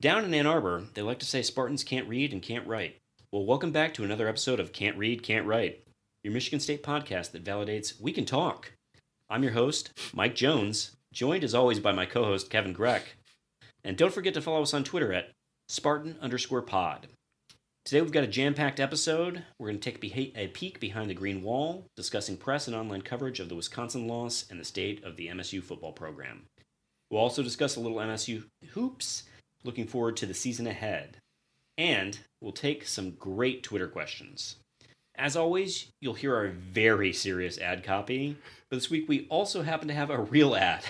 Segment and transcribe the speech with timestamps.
[0.00, 2.96] Down in Ann Arbor, they like to say Spartans can't read and can't write.
[3.30, 5.82] Well, welcome back to another episode of Can't Read, Can't Write,
[6.24, 8.72] your Michigan State podcast that validates we can talk.
[9.28, 13.14] I'm your host, Mike Jones, joined as always by my co host, Kevin Greck.
[13.84, 15.32] And don't forget to follow us on Twitter at
[15.68, 17.08] Spartan underscore pod.
[17.84, 19.44] Today we've got a jam packed episode.
[19.58, 20.02] We're going to take
[20.34, 24.46] a peek behind the green wall, discussing press and online coverage of the Wisconsin loss
[24.48, 26.46] and the state of the MSU football program.
[27.10, 29.24] We'll also discuss a little MSU hoops
[29.64, 31.18] looking forward to the season ahead.
[31.76, 34.56] And we'll take some great Twitter questions.
[35.14, 38.36] As always, you'll hear our very serious ad copy,
[38.68, 40.82] but this week we also happen to have a real ad.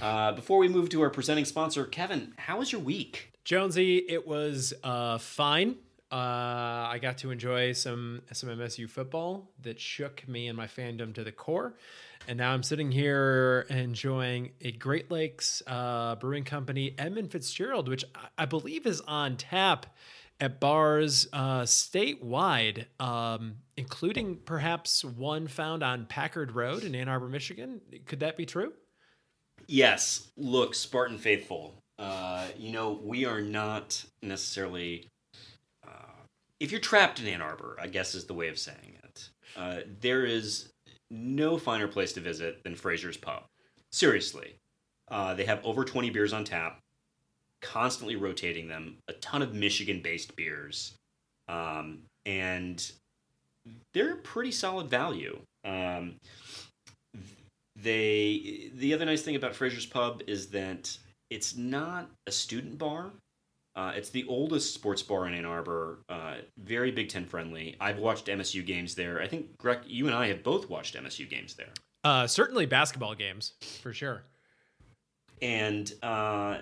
[0.00, 3.30] Uh, before we move to our presenting sponsor, Kevin, how was your week?
[3.44, 5.76] Jonesy, it was uh, fine.
[6.10, 11.14] Uh, I got to enjoy some some MSU football that shook me and my fandom
[11.14, 11.74] to the core.
[12.28, 18.04] And now I'm sitting here enjoying a Great Lakes uh, Brewing Company Edmund Fitzgerald, which
[18.38, 19.86] I believe is on tap
[20.40, 27.28] at bars uh, statewide, um, including perhaps one found on Packard Road in Ann Arbor,
[27.28, 27.80] Michigan.
[28.06, 28.72] Could that be true?
[29.66, 30.28] Yes.
[30.36, 31.74] Look, Spartan faithful.
[31.98, 35.08] Uh, you know, we are not necessarily.
[35.86, 36.22] Uh,
[36.60, 39.28] if you're trapped in Ann Arbor, I guess is the way of saying it.
[39.56, 40.71] Uh, there is
[41.12, 43.44] no finer place to visit than Fraser's Pub.
[43.92, 44.56] Seriously.
[45.10, 46.78] Uh, they have over 20 beers on tap,
[47.60, 50.94] constantly rotating them, a ton of Michigan based beers.
[51.48, 52.90] Um, and
[53.92, 55.38] they're pretty solid value.
[55.64, 56.16] Um,
[57.76, 60.96] they the other nice thing about Fraser's Pub is that
[61.30, 63.12] it's not a student bar.
[63.74, 66.00] Uh, it's the oldest sports bar in Ann Arbor.
[66.08, 67.76] Uh, very Big Ten friendly.
[67.80, 69.20] I've watched MSU games there.
[69.20, 71.70] I think Greg, you and I have both watched MSU games there.
[72.04, 74.24] Uh, certainly basketball games for sure.
[75.40, 76.58] And uh,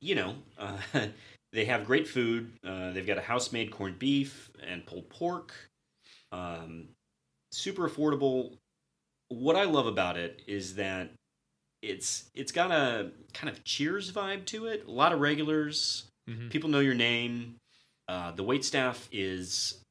[0.00, 0.78] you know, uh,
[1.52, 2.52] they have great food.
[2.64, 5.54] Uh, they've got a house-made corned beef and pulled pork.
[6.30, 6.88] Um,
[7.52, 8.56] super affordable.
[9.28, 11.10] What I love about it is that
[11.82, 14.84] it's it's got a kind of Cheers vibe to it.
[14.86, 16.48] A lot of regulars Mm-hmm.
[16.48, 17.56] People know your name.
[18.08, 19.82] Uh, the wait staff is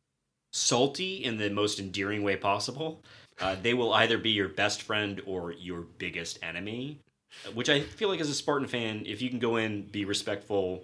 [0.53, 3.03] salty in the most endearing way possible.
[3.39, 6.99] Uh, they will either be your best friend or your biggest enemy,
[7.53, 10.83] which I feel like as a Spartan fan, if you can go in, be respectful,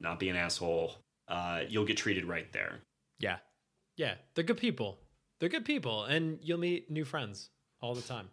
[0.00, 0.94] not be an asshole,
[1.28, 2.80] uh, you'll get treated right there.
[3.18, 3.36] Yeah.
[3.96, 4.14] Yeah.
[4.34, 4.98] They're good people.
[5.40, 6.04] They're good people.
[6.04, 7.48] And you'll meet new friends
[7.80, 8.28] all the time.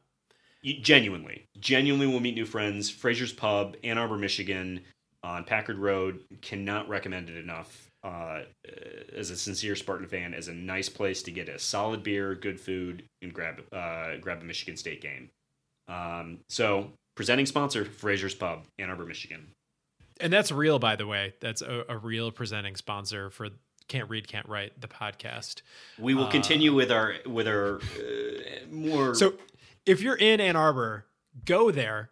[0.62, 1.48] You, genuinely.
[1.60, 2.90] Genuinely will meet new friends.
[2.90, 4.82] Fraser's Pub, Ann Arbor, Michigan
[5.24, 6.24] on Packard Road.
[6.42, 7.88] Cannot recommend it enough.
[8.04, 8.42] Uh,
[9.16, 12.60] as a sincere Spartan fan, as a nice place to get a solid beer, good
[12.60, 15.30] food, and grab uh, grab a Michigan State game.
[15.88, 19.52] Um, so, presenting sponsor Fraser's Pub, Ann Arbor, Michigan.
[20.20, 21.36] And that's real, by the way.
[21.42, 23.50] That's a, a real presenting sponsor for
[23.88, 25.62] can't read, can't write the podcast.
[26.00, 29.14] We will uh, continue with our with our uh, more.
[29.14, 29.36] So,
[29.86, 31.06] if you're in Ann Arbor,
[31.46, 32.10] go there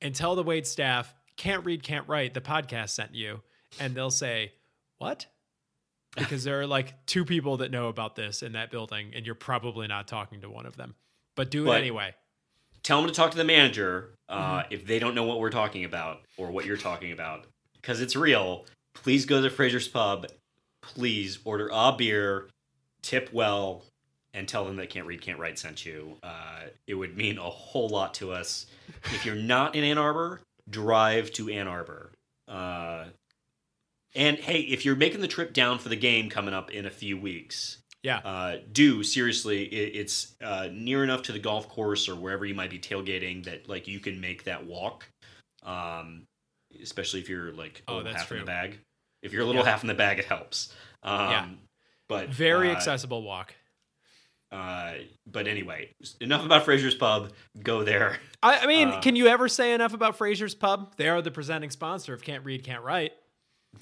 [0.00, 3.40] and tell the wait staff can't read, can't write, the podcast sent you.
[3.80, 4.52] And they'll say,
[4.98, 5.26] What?
[6.16, 9.34] Because there are like two people that know about this in that building, and you're
[9.34, 10.94] probably not talking to one of them.
[11.36, 12.14] But do it but anyway.
[12.82, 14.74] Tell them to talk to the manager uh, mm-hmm.
[14.74, 17.44] if they don't know what we're talking about or what you're talking about.
[17.74, 18.64] Because it's real.
[18.94, 20.26] Please go to Fraser's Pub.
[20.80, 22.48] Please order a beer,
[23.02, 23.84] tip well,
[24.34, 26.16] and tell them they can't read, can't write sent you.
[26.22, 28.66] Uh, it would mean a whole lot to us.
[29.04, 32.12] If you're not in Ann Arbor, drive to Ann Arbor.
[32.46, 33.06] Uh,
[34.14, 36.90] and hey, if you're making the trip down for the game coming up in a
[36.90, 39.64] few weeks, yeah, uh, do seriously.
[39.64, 43.44] It, it's uh, near enough to the golf course or wherever you might be tailgating
[43.44, 45.08] that like you can make that walk.
[45.62, 46.24] Um,
[46.82, 48.38] especially if you're like oh, that's half true.
[48.38, 48.78] in the bag.
[49.22, 49.70] If you're a little yeah.
[49.70, 50.72] half in the bag, it helps.
[51.02, 51.46] Um, yeah.
[52.08, 53.54] But very uh, accessible walk.
[54.50, 54.94] Uh,
[55.26, 57.32] but anyway, enough about Fraser's Pub.
[57.62, 58.18] Go there.
[58.42, 60.94] I, I mean, uh, can you ever say enough about Fraser's Pub?
[60.96, 63.12] They are the presenting sponsor of Can't Read, Can't Write.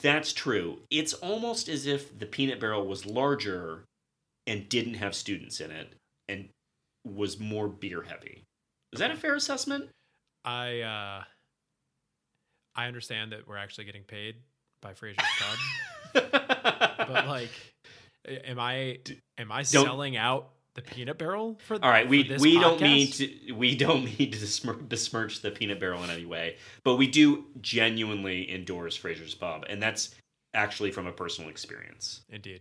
[0.03, 0.79] That's true.
[0.91, 3.85] It's almost as if the peanut barrel was larger
[4.47, 5.93] and didn't have students in it
[6.29, 6.49] and
[7.05, 8.43] was more beer heavy.
[8.93, 9.89] Is that a fair assessment?
[10.45, 11.25] I uh
[12.75, 14.37] I understand that we're actually getting paid
[14.81, 16.31] by Fraser's Pub.
[16.31, 17.51] but like
[18.27, 18.99] am I
[19.39, 22.61] am I Don't, selling out the peanut barrel for all right we we podcast?
[22.61, 26.57] don't mean to we don't mean to besmirch, besmirch the peanut barrel in any way
[26.85, 30.15] but we do genuinely endorse fraser's pub and that's
[30.55, 32.23] actually from a personal experience.
[32.31, 32.61] Indeed.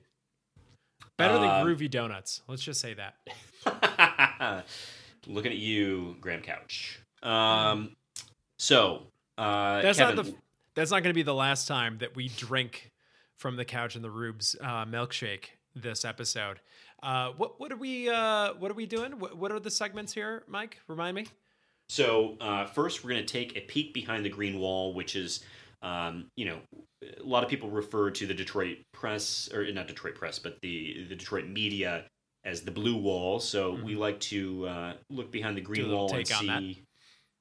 [1.18, 4.66] Better than groovy donuts let's just say that.
[5.28, 7.00] Looking at you graham couch.
[7.22, 7.96] Um
[8.58, 9.04] so
[9.38, 10.36] uh that's Kevin, not the
[10.76, 12.92] that's not going to be the last time that we drink
[13.38, 16.60] from the couch and the rubes uh, milkshake this episode.
[17.04, 19.20] Uh, what what are we uh, what are we doing?
[19.20, 20.80] What, what are the segments here, Mike?
[20.88, 21.28] Remind me.
[21.90, 25.44] So uh, first, we're going to take a peek behind the green wall, which is,
[25.84, 26.58] um, you know,
[27.04, 31.06] a lot of people refer to the Detroit press or not Detroit press, but the
[31.10, 32.06] the Detroit media
[32.44, 33.40] as the blue wall.
[33.40, 33.86] So mm-hmm.
[33.86, 36.84] we like to uh, look behind the green wall and see,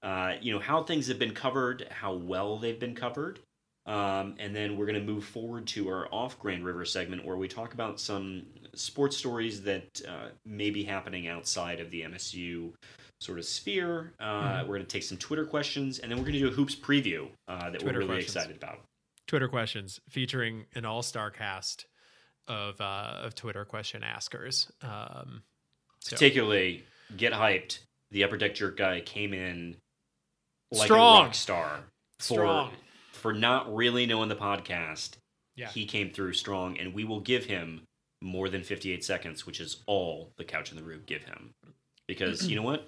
[0.03, 3.39] uh, you know, how things have been covered, how well they've been covered.
[3.87, 7.37] Um, and then we're going to move forward to our off Grand River segment where
[7.37, 12.73] we talk about some sports stories that uh, may be happening outside of the MSU
[13.21, 14.15] sort of sphere.
[14.19, 14.69] Uh, mm-hmm.
[14.69, 16.75] We're going to take some Twitter questions, and then we're going to do a hoops
[16.75, 18.37] preview uh, that Twitter we're really questions.
[18.37, 18.81] excited about.
[19.27, 21.87] Twitter questions featuring an all star cast
[22.49, 24.71] of uh, of Twitter question askers.
[24.83, 25.43] Um,
[26.01, 26.17] so.
[26.17, 26.85] Particularly,
[27.17, 27.81] get hyped.
[28.11, 29.77] The upper deck jerk guy came in
[30.71, 31.21] like Strong.
[31.21, 31.81] a rock star
[32.19, 32.71] for Strong
[33.25, 35.13] for not really knowing the podcast.
[35.57, 35.69] Yeah.
[35.69, 37.87] He came through strong, and we will give him
[38.21, 41.55] more than 58 seconds, which is all the couch in the room give him.
[42.07, 42.87] Because you know what?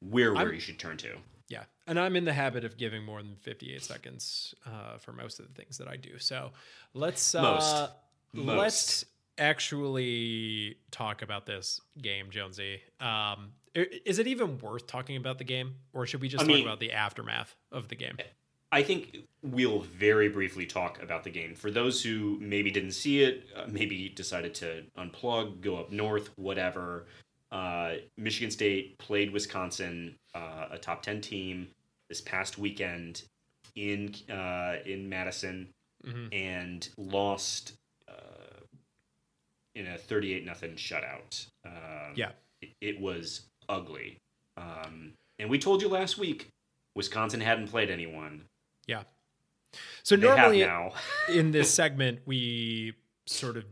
[0.00, 1.16] We're where I'm, you should turn to.
[1.50, 1.64] Yeah.
[1.86, 5.48] And I'm in the habit of giving more than 58 seconds uh, for most of
[5.48, 6.18] the things that I do.
[6.18, 6.52] So
[6.94, 7.90] let's uh, most.
[8.32, 8.56] most.
[8.56, 9.04] let's
[9.36, 12.80] actually talk about this game, Jonesy.
[13.00, 16.56] Um, is it even worth talking about the game, or should we just I talk
[16.56, 18.16] mean, about the aftermath of the game?
[18.74, 21.54] I think we'll very briefly talk about the game.
[21.54, 26.30] For those who maybe didn't see it, uh, maybe decided to unplug, go up north,
[26.34, 27.06] whatever.
[27.52, 31.68] Uh, Michigan State played Wisconsin, uh, a top ten team,
[32.08, 33.22] this past weekend
[33.76, 35.68] in uh, in Madison,
[36.04, 36.26] mm-hmm.
[36.32, 37.74] and lost
[38.08, 38.58] uh,
[39.76, 41.46] in a thirty-eight nothing shutout.
[41.64, 42.30] Um, yeah,
[42.60, 44.18] it, it was ugly.
[44.56, 46.48] Um, and we told you last week
[46.96, 48.46] Wisconsin hadn't played anyone.
[48.86, 49.02] Yeah.
[50.02, 50.66] So they normally
[51.28, 52.94] in this segment we
[53.26, 53.64] sort of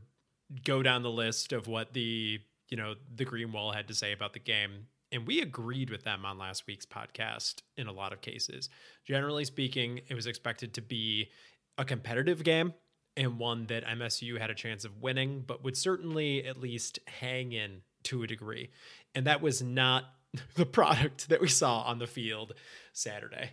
[0.64, 4.12] go down the list of what the you know the green wall had to say
[4.12, 4.86] about the game.
[5.10, 8.70] And we agreed with them on last week's podcast in a lot of cases.
[9.04, 11.30] Generally speaking it was expected to be
[11.78, 12.74] a competitive game
[13.16, 17.52] and one that msu had a chance of winning but would certainly at least hang
[17.52, 18.70] in to a degree.
[19.14, 20.04] And that was not
[20.54, 22.54] the product that we saw on the field
[22.94, 23.50] saturday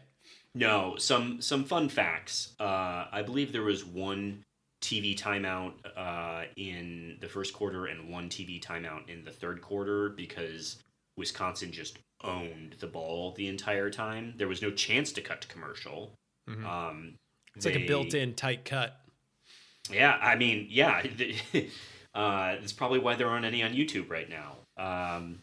[0.56, 2.56] no, some some fun facts.
[2.60, 4.44] Uh, I believe there was one
[4.82, 10.10] TV timeout uh, in the first quarter and one TV timeout in the third quarter
[10.10, 10.78] because
[11.18, 14.34] Wisconsin just owned the ball the entire time.
[14.38, 16.14] There was no chance to cut to commercial.
[16.50, 16.66] Mm-hmm.
[16.66, 17.16] Um,
[17.56, 19.00] it's they, like a built-in tight cut.
[19.92, 21.04] Yeah, I mean, yeah,
[22.14, 24.58] uh, that's probably why there aren't any on YouTube right now.
[24.78, 25.40] Um,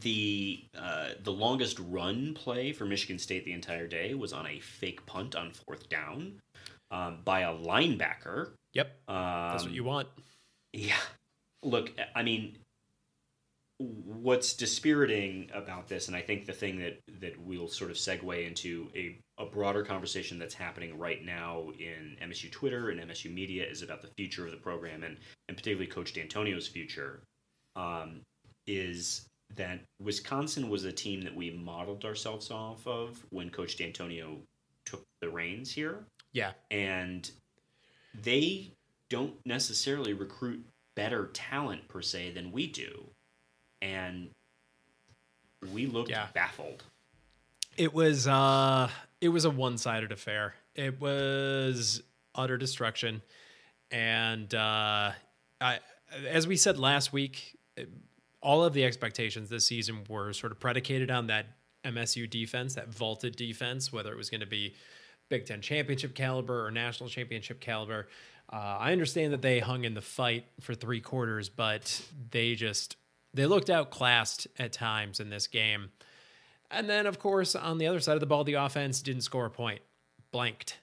[0.00, 4.60] the uh, the longest run play for Michigan State the entire day was on a
[4.60, 6.40] fake punt on fourth down
[6.90, 8.52] um, by a linebacker.
[8.74, 9.16] Yep, um,
[9.52, 10.08] that's what you want.
[10.72, 10.96] Yeah,
[11.62, 12.58] look, I mean,
[13.78, 18.46] what's dispiriting about this, and I think the thing that that we'll sort of segue
[18.46, 23.64] into a a broader conversation that's happening right now in MSU Twitter and MSU media
[23.68, 25.16] is about the future of the program and
[25.48, 27.22] and particularly Coach Dantonio's future.
[27.76, 28.20] Um,
[28.66, 34.38] is that Wisconsin was a team that we modeled ourselves off of when Coach Dantonio
[34.84, 36.04] took the reins here.
[36.32, 36.52] Yeah.
[36.70, 37.30] And
[38.22, 38.72] they
[39.08, 43.06] don't necessarily recruit better talent per se than we do.
[43.82, 44.30] And
[45.72, 46.28] we looked yeah.
[46.34, 46.84] baffled.
[47.76, 48.88] It was uh
[49.20, 50.54] it was a one-sided affair.
[50.74, 52.02] It was
[52.34, 53.22] utter destruction.
[53.90, 55.12] And uh
[55.60, 55.78] I
[56.28, 57.58] as we said last week,
[58.44, 61.46] all of the expectations this season were sort of predicated on that
[61.84, 64.74] MSU defense, that vaulted defense, whether it was going to be
[65.30, 68.06] Big Ten championship caliber or national championship caliber.
[68.52, 72.96] Uh, I understand that they hung in the fight for three quarters, but they just
[73.32, 75.90] they looked outclassed at times in this game.
[76.70, 79.46] And then, of course, on the other side of the ball, the offense didn't score
[79.46, 79.80] a point,
[80.30, 80.78] blanked,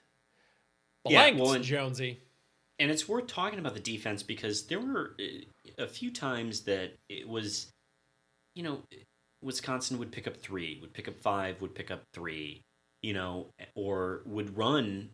[1.04, 1.38] blanked.
[1.38, 2.18] Yeah, well, Jonesy.
[2.78, 5.16] And it's worth talking about the defense because there were
[5.78, 7.68] a few times that it was,
[8.54, 8.82] you know,
[9.42, 12.62] Wisconsin would pick up three, would pick up five, would pick up three,
[13.02, 15.10] you know, or would run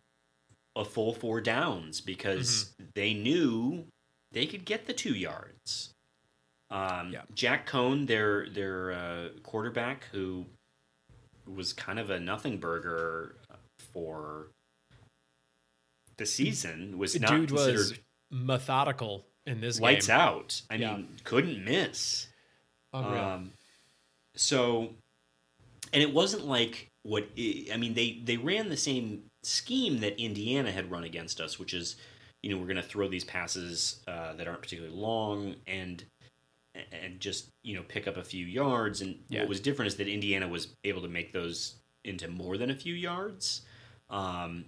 [0.75, 2.89] a full four downs because mm-hmm.
[2.95, 3.85] they knew
[4.31, 5.91] they could get the two yards.
[6.71, 7.21] Um, yeah.
[7.33, 10.45] Jack Coan, their their uh, quarterback, who
[11.47, 13.35] was kind of a nothing burger
[13.93, 14.47] for
[16.19, 17.93] the season, was not Dude considered was
[18.31, 20.15] methodical in this lights game.
[20.15, 20.61] out.
[20.69, 20.97] I yeah.
[20.97, 22.27] mean, couldn't miss.
[22.93, 23.51] Um,
[24.35, 24.89] so,
[25.93, 27.93] and it wasn't like what I mean.
[27.95, 31.95] They they ran the same scheme that Indiana had run against us, which is,
[32.43, 36.03] you know, we're going to throw these passes uh, that aren't particularly long and
[36.91, 39.01] and just you know pick up a few yards.
[39.01, 39.41] And Yeah.
[39.41, 42.75] what was different is that Indiana was able to make those into more than a
[42.75, 43.61] few yards.
[44.09, 44.65] Um,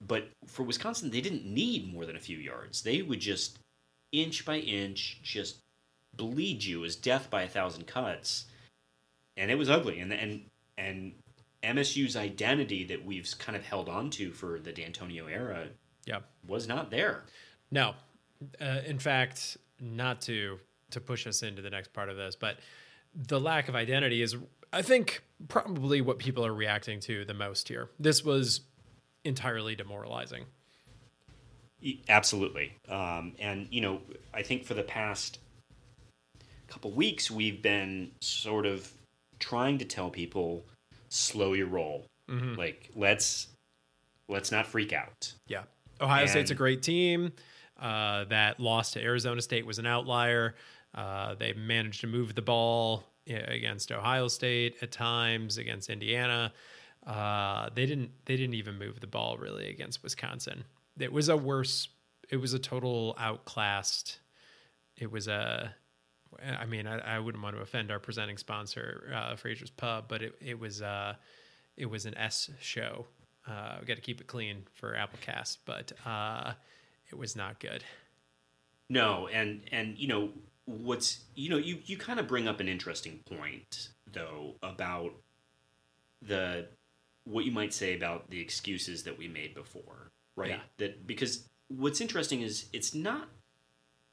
[0.00, 2.82] but for Wisconsin, they didn't need more than a few yards.
[2.82, 3.58] They would just
[4.12, 5.58] inch by inch just
[6.16, 8.46] bleed you as death by a thousand cuts,
[9.36, 10.00] and it was ugly.
[10.00, 10.42] And and
[10.76, 11.12] and
[11.62, 15.68] MSU's identity that we've kind of held on to for the Dantonio era
[16.06, 16.20] Yeah.
[16.46, 17.24] was not there.
[17.72, 17.94] No,
[18.60, 22.58] uh, in fact, not to to push us into the next part of this, but
[23.14, 24.36] the lack of identity is,
[24.72, 27.90] I think, probably what people are reacting to the most here.
[27.98, 28.60] This was
[29.28, 30.44] entirely demoralizing.
[32.08, 32.72] Absolutely.
[32.88, 34.00] Um, and, you know,
[34.34, 35.38] I think for the past
[36.66, 38.90] couple weeks, we've been sort of
[39.38, 40.64] trying to tell people
[41.08, 42.04] slow your roll.
[42.58, 43.46] Like, let's
[44.28, 45.32] let's not freak out.
[45.46, 45.62] Yeah,
[45.98, 47.32] Ohio State's a great team.
[47.80, 50.54] Uh, that loss to Arizona State was an outlier.
[50.94, 56.52] Uh, they managed to move the ball against Ohio State at times, against Indiana.
[57.08, 58.10] Uh, they didn't.
[58.26, 60.64] They didn't even move the ball really against Wisconsin.
[60.98, 61.88] It was a worse.
[62.28, 64.18] It was a total outclassed.
[64.96, 65.74] It was a.
[66.44, 70.22] I mean, I, I wouldn't want to offend our presenting sponsor, uh, Fraser's Pub, but
[70.22, 71.14] it it was uh,
[71.78, 73.06] it was an S show.
[73.48, 76.52] Uh, we got to keep it clean for Applecast, but uh,
[77.10, 77.82] it was not good.
[78.90, 80.30] No, and and you know
[80.66, 85.12] what's you know you you kind of bring up an interesting point though about
[86.20, 86.68] the
[87.28, 90.50] what you might say about the excuses that we made before, right?
[90.50, 90.60] Yeah.
[90.78, 93.28] That because what's interesting is it's not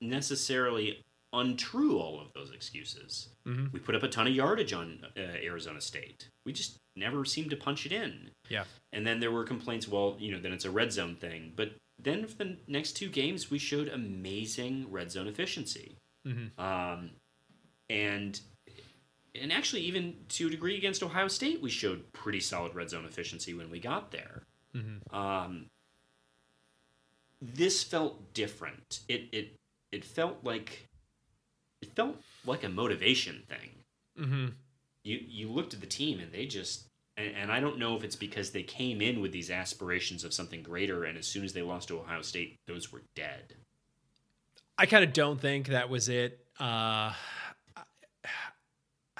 [0.01, 1.03] necessarily
[1.33, 3.29] untrue all of those excuses.
[3.45, 3.71] Mhm.
[3.73, 6.29] We put up a ton of yardage on uh, Arizona State.
[6.45, 8.29] We just never seemed to punch it in.
[8.49, 11.51] Yeah, And then there were complaints, well, you know, then it's a red zone thing.
[11.55, 15.97] But then for the next two games, we showed amazing red zone efficiency.
[16.25, 16.57] Mhm.
[16.57, 17.11] Um,
[17.89, 18.39] and
[19.41, 23.05] and actually, even to a degree against Ohio State, we showed pretty solid red zone
[23.05, 24.43] efficiency when we got there.
[24.75, 25.13] Mhm.
[25.13, 25.69] Um,
[27.41, 29.01] this felt different.
[29.07, 29.55] It it
[29.91, 30.87] it felt like
[31.81, 33.69] it felt like a motivation thing
[34.17, 34.47] hmm
[35.03, 36.87] you you looked at the team and they just
[37.17, 40.33] and, and I don't know if it's because they came in with these aspirations of
[40.33, 43.55] something greater and as soon as they lost to Ohio State those were dead.
[44.77, 46.45] I kind of don't think that was it.
[46.59, 47.13] Uh,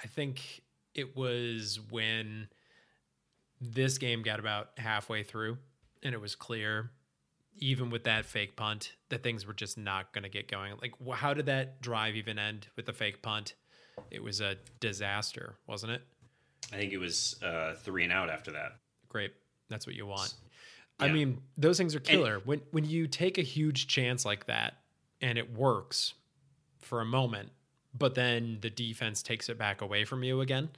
[0.06, 0.62] I think
[0.94, 2.48] it was when
[3.60, 5.58] this game got about halfway through,
[6.04, 6.92] and it was clear,
[7.58, 10.74] even with that fake punt, that things were just not going to get going.
[10.80, 13.56] Like, how did that drive even end with the fake punt?
[14.12, 16.04] It was a disaster, wasn't it?
[16.72, 18.74] I think it was uh, three and out after that.
[19.10, 19.34] Great.
[19.70, 20.36] That's what you want.
[21.00, 22.42] I mean, those things are killer.
[22.46, 24.76] when when you take a huge chance like that
[25.20, 26.14] and it works
[26.78, 27.50] for a moment,
[27.98, 30.70] but then the defense takes it back away from you again.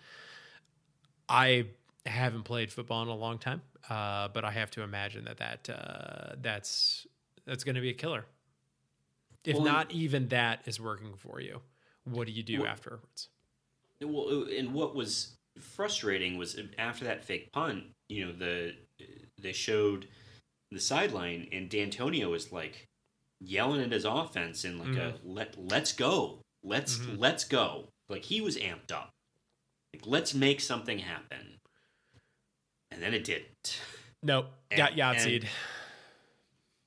[1.30, 1.68] I
[2.06, 5.70] haven't played football in a long time, uh, but I have to imagine that that
[5.70, 7.06] uh, that's
[7.46, 8.26] that's going to be a killer.
[9.44, 11.62] If Well, not even that is working for you,
[12.04, 13.30] what do you do Well- afterwards?
[14.02, 18.76] Well, and what was frustrating was after that fake punt, you know, the
[19.40, 20.08] they showed
[20.72, 22.88] the sideline and Dantonio was like
[23.40, 26.42] yelling at his offense and like a let let's go.
[26.64, 27.20] Let's Mhm.
[27.20, 27.90] let's go.
[28.10, 29.14] Like he was amped up.
[29.94, 31.60] Like let's make something happen.
[32.92, 33.82] And then it didn't.
[34.24, 35.46] Nope, got Yahtzeed.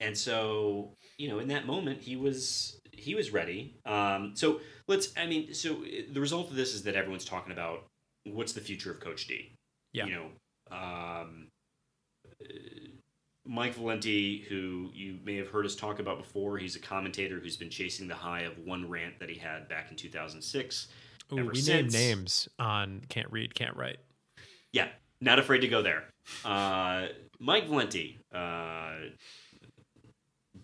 [0.01, 3.77] And so, you know, in that moment, he was he was ready.
[3.85, 5.13] Um, so let's.
[5.17, 7.87] I mean, so the result of this is that everyone's talking about
[8.25, 9.53] what's the future of Coach D.
[9.93, 10.07] Yeah.
[10.07, 10.27] You know,
[10.71, 11.49] um,
[12.41, 12.45] uh,
[13.51, 17.57] Mike Valenti, who you may have heard us talk about before, he's a commentator who's
[17.57, 20.87] been chasing the high of one rant that he had back in 2006.
[21.33, 23.99] Ooh, ever we name names on can't read, can't write.
[24.73, 24.87] Yeah,
[25.21, 26.05] not afraid to go there.
[26.45, 27.07] Uh,
[27.41, 28.93] Mike Valenti, uh,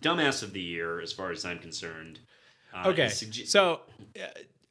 [0.00, 2.20] dumbass of the year, as far as I'm concerned.
[2.72, 3.80] Uh, Okay, is sugge- so
[4.16, 4.26] uh,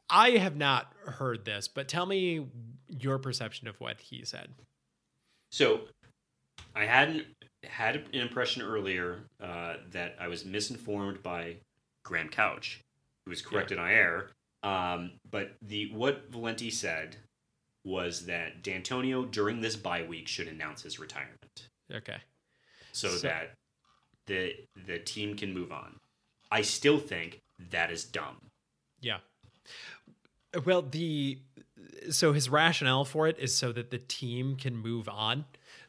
[0.09, 2.45] I have not heard this, but tell me
[2.87, 4.53] your perception of what he said.
[5.49, 5.81] so
[6.73, 7.25] I hadn't
[7.69, 11.57] had an impression earlier uh, that I was misinformed by
[12.03, 12.81] Graham Couch,
[13.25, 14.29] who was corrected on air.
[14.63, 17.17] Um, but the what Valenti said
[17.83, 21.67] was that Dantonio during this bye week should announce his retirement.
[21.93, 22.17] Okay,
[22.91, 23.53] so, So- that
[24.25, 24.55] the
[24.87, 25.99] the team can move on.
[26.51, 27.41] I still think
[27.71, 28.37] that is dumb.
[29.01, 29.19] yeah.
[30.65, 31.39] Well, the
[32.09, 35.45] so his rationale for it is so that the team can move on.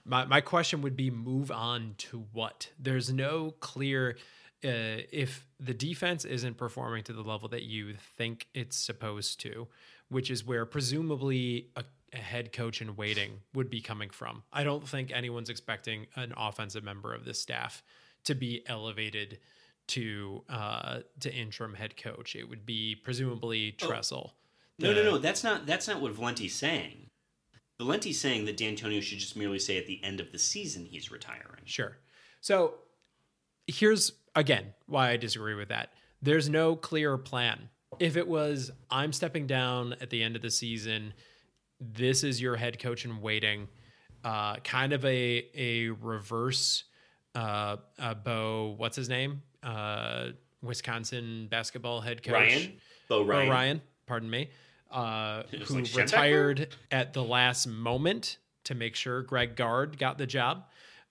[0.07, 2.71] My my question would be move on to what?
[2.79, 4.17] There's no clear
[4.65, 9.69] uh, if the defense isn't performing to the level that you think it's supposed to,
[10.09, 14.43] which is where presumably a, a head coach in waiting would be coming from.
[14.53, 17.83] I don't think anyone's expecting an offensive member of this staff
[18.25, 19.39] to be elevated
[19.89, 22.35] to uh, to interim head coach.
[22.35, 24.35] It would be presumably Tressel.
[24.79, 25.19] No, no, no.
[25.19, 27.11] That's not that's not what Valenti's saying.
[27.79, 31.11] Valenti's saying that Dantonio should just merely say at the end of the season he's
[31.11, 31.63] retiring.
[31.65, 31.99] Sure.
[32.41, 32.75] So
[33.67, 35.91] here's again why I disagree with that.
[36.23, 37.69] There's no clear plan.
[37.99, 41.13] If it was I'm stepping down at the end of the season,
[41.81, 43.69] this is your head coach in waiting,
[44.25, 46.85] uh, kind of a a reverse
[47.35, 49.43] uh, uh Bo, what's his name?
[49.63, 50.29] Uh,
[50.63, 52.73] Wisconsin basketball head coach Ryan,
[53.09, 53.51] Bo Bo Ryan.
[53.51, 54.49] Ryan, pardon me,
[54.91, 60.27] uh, who like retired at the last moment to make sure Greg Gard got the
[60.27, 60.65] job.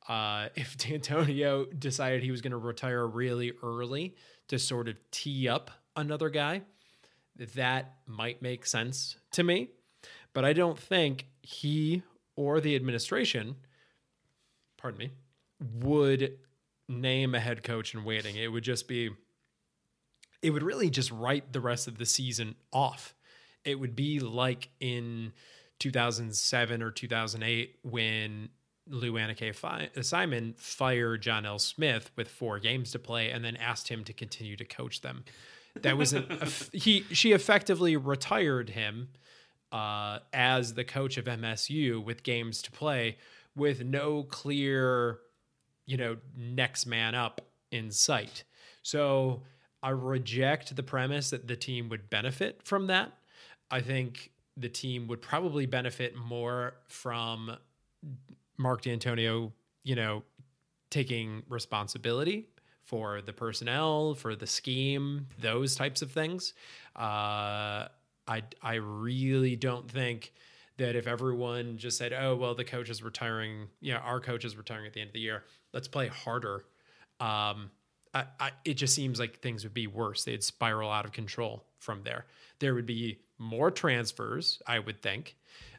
[0.07, 4.15] Uh, if Dantonio decided he was going to retire really early
[4.47, 6.61] to sort of tee up another guy,
[7.55, 9.69] that might make sense to me.
[10.33, 12.03] But I don't think he
[12.35, 13.55] or the administration,
[14.77, 15.11] pardon me,
[15.79, 16.37] would
[16.87, 18.35] name a head coach in waiting.
[18.35, 19.11] It would just be
[20.41, 23.14] it would really just write the rest of the season off.
[23.65, 25.33] It would be like in
[25.79, 28.49] 2007 or 2008 when
[28.87, 29.51] Lou Anna K.
[29.51, 31.59] fi- Simon fired John L.
[31.59, 35.23] Smith with four games to play and then asked him to continue to coach them.
[35.81, 36.15] That was
[36.71, 39.09] he she effectively retired him
[39.71, 43.17] uh, as the coach of MSU with games to play
[43.55, 45.19] with no clear,
[45.85, 47.41] you know, next man up
[47.71, 48.43] in sight.
[48.83, 49.41] So
[49.81, 53.11] I reject the premise that the team would benefit from that.
[53.71, 57.57] I think the team would probably benefit more from
[58.57, 59.51] Mark Dantonio,
[59.83, 60.23] you know,
[60.89, 62.47] taking responsibility
[62.83, 66.53] for the personnel, for the scheme, those types of things.
[66.95, 67.87] Uh,
[68.27, 70.33] I I really don't think
[70.77, 74.55] that if everyone just said, "Oh, well, the coach is retiring," yeah, our coach is
[74.55, 75.43] retiring at the end of the year.
[75.73, 76.65] Let's play harder.
[77.19, 77.71] Um,
[78.13, 80.23] I, I, it just seems like things would be worse.
[80.23, 82.25] They'd spiral out of control from there.
[82.59, 85.35] There would be more transfers, I would think,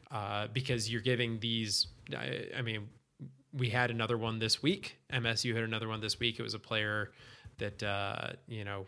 [0.09, 1.87] uh, because you're giving these.
[2.15, 2.87] I, I mean,
[3.53, 4.97] we had another one this week.
[5.13, 6.39] MSU had another one this week.
[6.39, 7.11] It was a player
[7.57, 8.87] that uh, you know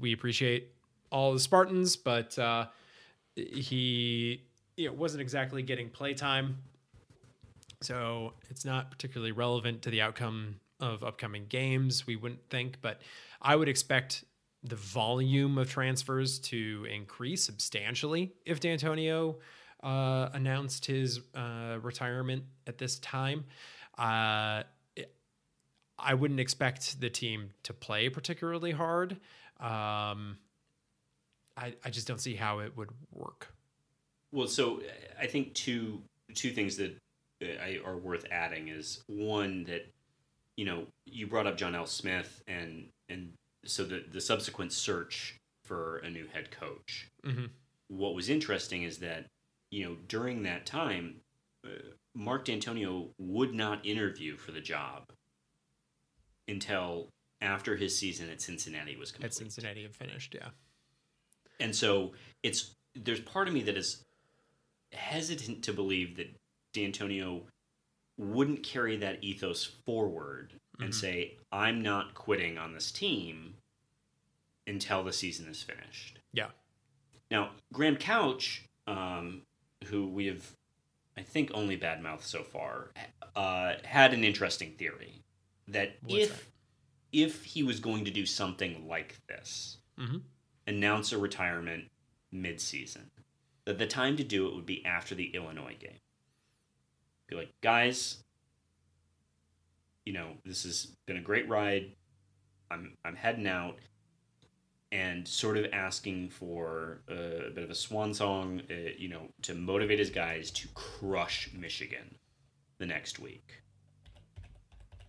[0.00, 0.72] we appreciate
[1.10, 2.66] all the Spartans, but uh,
[3.34, 4.42] he
[4.76, 6.58] you know, wasn't exactly getting playtime.
[7.82, 12.78] So it's not particularly relevant to the outcome of upcoming games, we wouldn't think.
[12.80, 13.00] But
[13.40, 14.24] I would expect
[14.68, 19.36] the volume of transfers to increase substantially if Dantonio
[19.82, 23.44] uh, announced his uh, retirement at this time.
[23.98, 24.62] Uh,
[25.98, 29.12] I wouldn't expect the team to play particularly hard.
[29.60, 30.38] Um,
[31.56, 33.48] I, I just don't see how it would work.
[34.32, 34.82] Well, so
[35.18, 36.02] I think two
[36.34, 36.98] two things that
[37.42, 39.86] I, are worth adding is one that
[40.56, 41.86] you know you brought up John L.
[41.86, 43.32] Smith and and
[43.66, 47.08] so the the subsequent search for a new head coach.
[47.24, 47.50] Mhm.
[47.88, 49.26] What was interesting is that
[49.70, 51.20] you know during that time,
[51.64, 51.70] uh,
[52.14, 55.12] Mark Dantonio would not interview for the job
[56.48, 59.26] until after his season at Cincinnati was complete.
[59.26, 60.50] At Cincinnati had finished, yeah.
[61.60, 64.02] And so it's there's part of me that is
[64.92, 66.34] hesitant to believe that
[66.74, 67.46] Dantonio
[68.18, 70.94] wouldn't carry that ethos forward and Mhm.
[70.94, 73.56] say, I'm not quitting on this team
[74.66, 76.18] until the season is finished.
[76.32, 76.50] Yeah.
[77.30, 79.46] Now, Graham Couch, um,
[79.86, 80.56] who we have,
[81.16, 82.92] I think, only badmouthed so far,
[83.34, 85.22] uh, had an interesting theory
[85.68, 86.52] that What's if that?
[87.12, 90.22] if he was going to do something like this, Mhm.
[90.66, 91.90] announce a retirement
[92.30, 93.10] mid-season,
[93.64, 96.00] that the time to do it would be after the Illinois game.
[97.28, 98.22] Be like, guys,
[100.06, 101.92] you know, this has been a great ride.
[102.70, 103.76] I'm I'm heading out,
[104.92, 109.54] and sort of asking for a, bit of a swan song, uh, you know, to
[109.54, 112.14] motivate his guys to crush Michigan
[112.78, 113.62] the next week.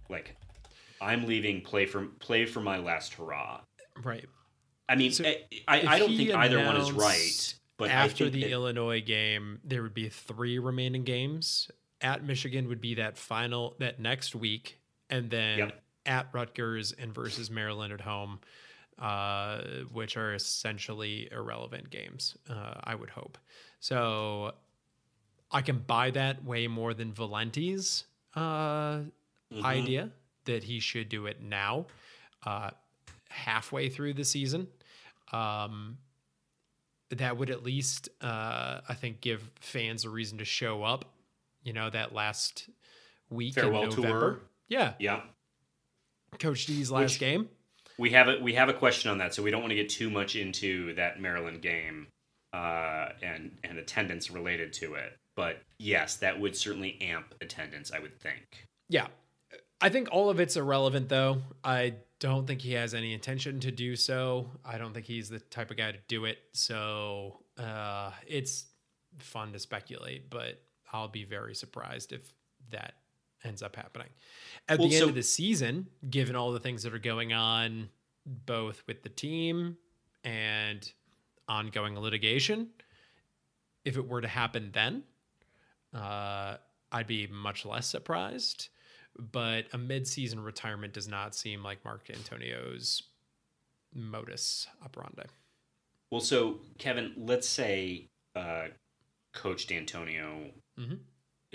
[0.09, 0.35] Like,
[0.99, 1.61] I'm leaving.
[1.61, 3.61] Play for play for my last hurrah.
[4.03, 4.25] Right.
[4.89, 7.55] I mean, So I, I, I don't think either one is right.
[7.77, 11.69] But After the Illinois game, there would be three remaining games.
[12.01, 15.83] At Michigan would be that final that next week, and then Yep.
[16.05, 18.39] at Rutgers and versus Maryland at home,
[18.97, 22.35] uh, which are essentially irrelevant games.
[22.49, 23.37] Uh, I would hope.
[23.79, 24.55] So
[25.51, 29.03] I can buy that way more than Valenti's uh,
[29.51, 29.63] Mhm.
[29.63, 30.11] idea
[30.45, 31.87] that he should do it now,
[32.43, 32.71] uh,
[33.29, 34.67] halfway through the season.
[35.31, 35.97] Um,
[37.09, 41.13] that would at least, uh, I think, give fans a reason to show up.
[41.63, 42.69] You know, that last
[43.29, 44.19] week Farewell in November.
[44.35, 44.41] tour.
[44.69, 45.21] Yeah, Yeah.
[46.39, 47.49] Coach D's last Which- game.
[47.99, 49.89] We have a we have a question on that, so we don't want to get
[49.89, 52.07] too much into that Maryland game
[52.53, 55.17] uh, and and attendance related to it.
[55.35, 57.91] But yes, that would certainly amp attendance.
[57.91, 58.67] I would think.
[58.89, 59.07] Yeah.
[59.81, 61.41] I think all of it's irrelevant, though.
[61.63, 64.49] I don't think he has any intention to do so.
[64.65, 66.37] I don't think he's the type of guy to do it.
[66.53, 68.65] So uh, it's
[69.19, 72.31] fun to speculate, but I'll be very surprised if
[72.71, 72.93] that
[73.47, 74.09] ends up happening.
[74.67, 77.33] At Well, the end so- of the season, given all the things that are going
[77.33, 77.89] on,
[78.25, 79.77] both with the team
[80.23, 80.91] and
[81.47, 82.69] ongoing litigation,
[83.85, 85.03] if it were to happen then,
[85.93, 86.57] uh,
[86.91, 88.69] I'd be much less surprised.
[89.17, 93.01] But a mid-season retirement does not seem like Mark Dantonio's
[93.95, 95.23] modus operandi.
[96.11, 98.67] Well, so Kevin, let's say uh,
[99.33, 100.99] Coach Dantonio Mhm.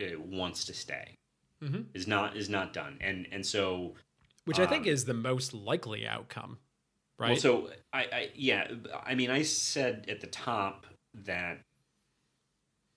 [0.00, 1.14] uh, wants to stay,
[1.62, 1.86] Mhm.
[1.94, 3.96] is not is not done, and and so
[4.44, 6.58] Which I think Um, is the most likely outcome,
[7.18, 7.30] right?
[7.30, 8.70] Well, so I, I yeah,
[9.04, 11.64] I mean, I said at the top that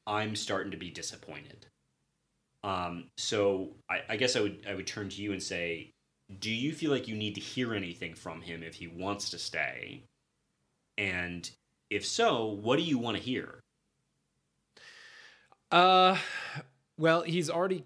[0.07, 1.67] I'm starting to be disappointed.
[2.63, 5.91] Um, so I, I guess I would I would turn to you and say,
[6.39, 9.39] do you feel like you need to hear anything from him if he wants to
[9.39, 10.03] stay?
[10.97, 11.49] And
[11.89, 13.61] if so, what do you want to hear?
[15.71, 16.17] Uh,
[16.97, 17.83] well, he's already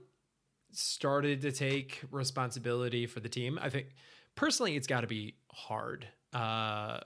[0.72, 3.60] started to take responsibility for the team.
[3.62, 3.88] I think
[4.36, 6.08] personally, it's got to be hard.
[6.34, 7.00] Uh,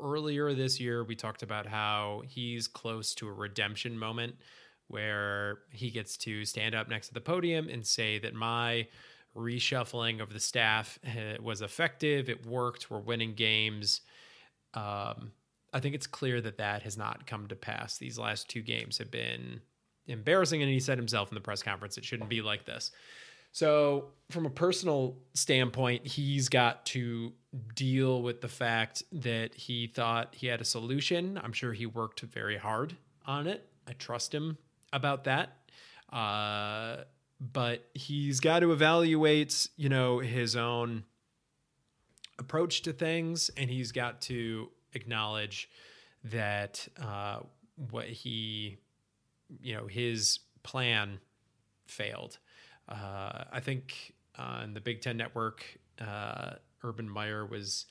[0.00, 4.34] earlier this year, we talked about how he's close to a redemption moment
[4.88, 8.86] where he gets to stand up next to the podium and say that my
[9.34, 12.28] reshuffling of the staff eh, was effective.
[12.28, 12.90] It worked.
[12.90, 14.02] We're winning games.
[14.74, 15.32] Um,
[15.72, 17.96] I think it's clear that that has not come to pass.
[17.96, 19.62] These last two games have been
[20.06, 22.90] embarrassing, and he said himself in the press conference it shouldn't be like this.
[23.54, 27.32] So, from a personal standpoint, he's got to
[27.74, 31.38] deal with the fact that he thought he had a solution.
[31.42, 33.68] I'm sure he worked very hard on it.
[33.86, 34.56] I trust him
[34.92, 35.58] about that.
[36.10, 37.04] Uh,
[37.40, 41.04] but he's got to evaluate, you know, his own
[42.38, 45.68] approach to things, and he's got to acknowledge
[46.24, 47.40] that uh,
[47.90, 48.78] what he,
[49.60, 51.18] you know, his plan
[51.86, 52.38] failed.
[52.88, 55.64] Uh, I think on the Big Ten Network,
[56.00, 57.86] uh, Urban Meyer was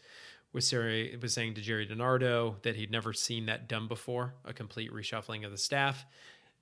[0.54, 4.54] was Jerry, was saying to Jerry DiNardo that he'd never seen that done before, a
[4.54, 6.06] complete reshuffling of the staff,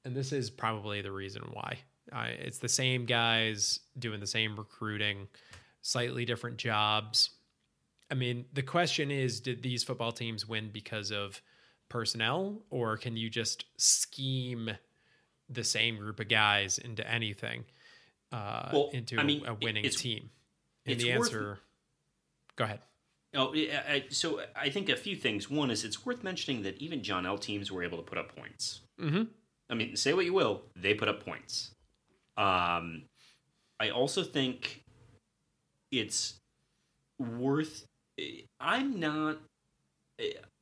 [0.06, 1.80] and this is probably the reason why.
[2.12, 5.28] It's the same guys doing the same recruiting,
[5.82, 7.32] slightly different jobs.
[8.12, 11.42] I mean, the question is did these football teams win because of
[11.88, 14.72] personnel, or can you just scheme
[15.50, 17.66] the same group of guys into anything,
[18.32, 20.30] uh, Well, into I mean, a winning it's- team?
[20.86, 21.60] And the worth- answer,
[22.56, 22.80] go ahead.
[23.36, 25.50] Oh, I, so I think a few things.
[25.52, 28.36] One is it's worth mentioning that even John L teams were able to put up
[28.36, 28.82] points.
[29.00, 29.24] Mm-hmm.
[29.70, 31.70] I mean, say what you will, they put up points.
[32.38, 33.04] Um,
[33.80, 34.82] I also think
[35.92, 36.40] it's
[37.20, 37.86] worth.
[38.60, 39.38] I'm not.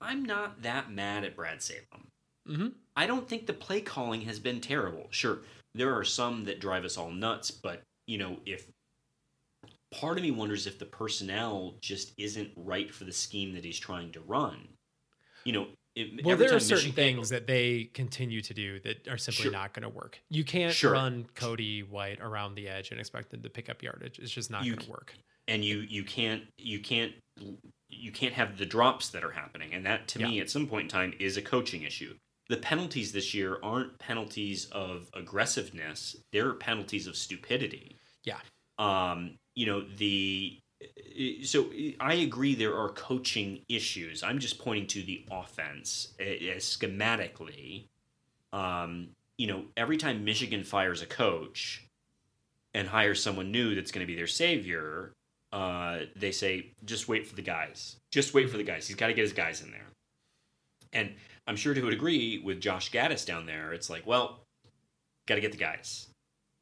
[0.02, 2.10] I'm not that mad at Brad Salem.
[2.47, 2.67] Mm-hmm.
[2.95, 5.07] I don't think the play calling has been terrible.
[5.12, 5.39] Sure,
[5.75, 8.67] there are some that drive us all nuts, but you know, if
[9.91, 13.79] part of me wonders if the personnel just isn't right for the scheme that he's
[13.79, 14.67] trying to run.
[15.45, 19.07] You know, it, Well, there are certain Michigan- things that they continue to do that
[19.07, 19.51] are simply Sure.
[19.51, 20.19] not going to work.
[20.29, 20.91] You can't Sure.
[20.91, 24.19] run Cody White around the edge and expect him to pick up yardage.
[24.19, 25.13] It's just not going to work.
[25.49, 27.13] and you you can't you can't
[27.89, 30.83] you can't have the drops that are happening and that to me at some point
[30.83, 32.13] in time is a coaching issue
[32.49, 37.95] the penalties this year aren't penalties of aggressiveness they're penalties of stupidity.
[38.23, 38.39] Yeah.
[38.79, 40.60] um you know the
[41.43, 44.23] so i agree there are coaching issues.
[44.23, 47.86] I'm just pointing to the offense uh, uh, schematically.
[48.53, 51.83] Um you know every time michigan fires a coach
[52.73, 55.13] and hires someone new that's going to be their savior
[55.51, 57.97] uh, they say just wait for the guys.
[58.12, 58.88] Just wait for the guys.
[58.88, 59.88] He's got to get his guys in there.
[60.93, 61.13] And
[61.47, 64.41] i'm sure to a degree with josh gattis down there it's like well
[65.27, 66.07] got to get the guys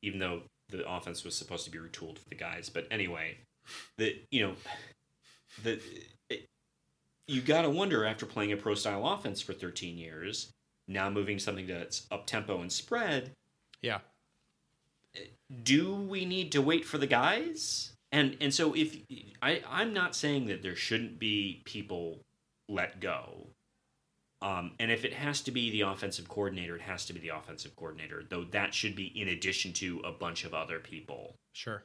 [0.02, 3.38] even though the offense was supposed to be retooled for the guys but anyway
[3.98, 4.54] the you know
[5.64, 5.80] the
[6.30, 6.46] it,
[7.28, 10.52] you got to wonder after playing a pro style offense for 13 years
[10.88, 13.32] now moving something that's up tempo and spread
[13.82, 14.00] Yeah.
[15.64, 17.94] Do we need to wait for the guys?
[18.12, 18.98] And and so if
[19.42, 22.20] I I'm not saying that there shouldn't be people
[22.68, 23.48] let go.
[24.46, 27.30] Um, and if it has to be the offensive coordinator, it has to be the
[27.30, 28.24] offensive coordinator.
[28.30, 31.84] Though that should be in addition to a bunch of other people, Sure.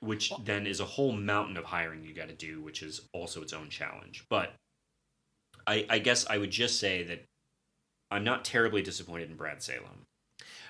[0.00, 3.08] which Well- then is a whole mountain of hiring you got to do, which is
[3.12, 4.26] also its own challenge.
[4.28, 4.54] But
[5.66, 7.24] I, I guess I would just say that
[8.10, 10.04] I'm not terribly disappointed in Brad Salem.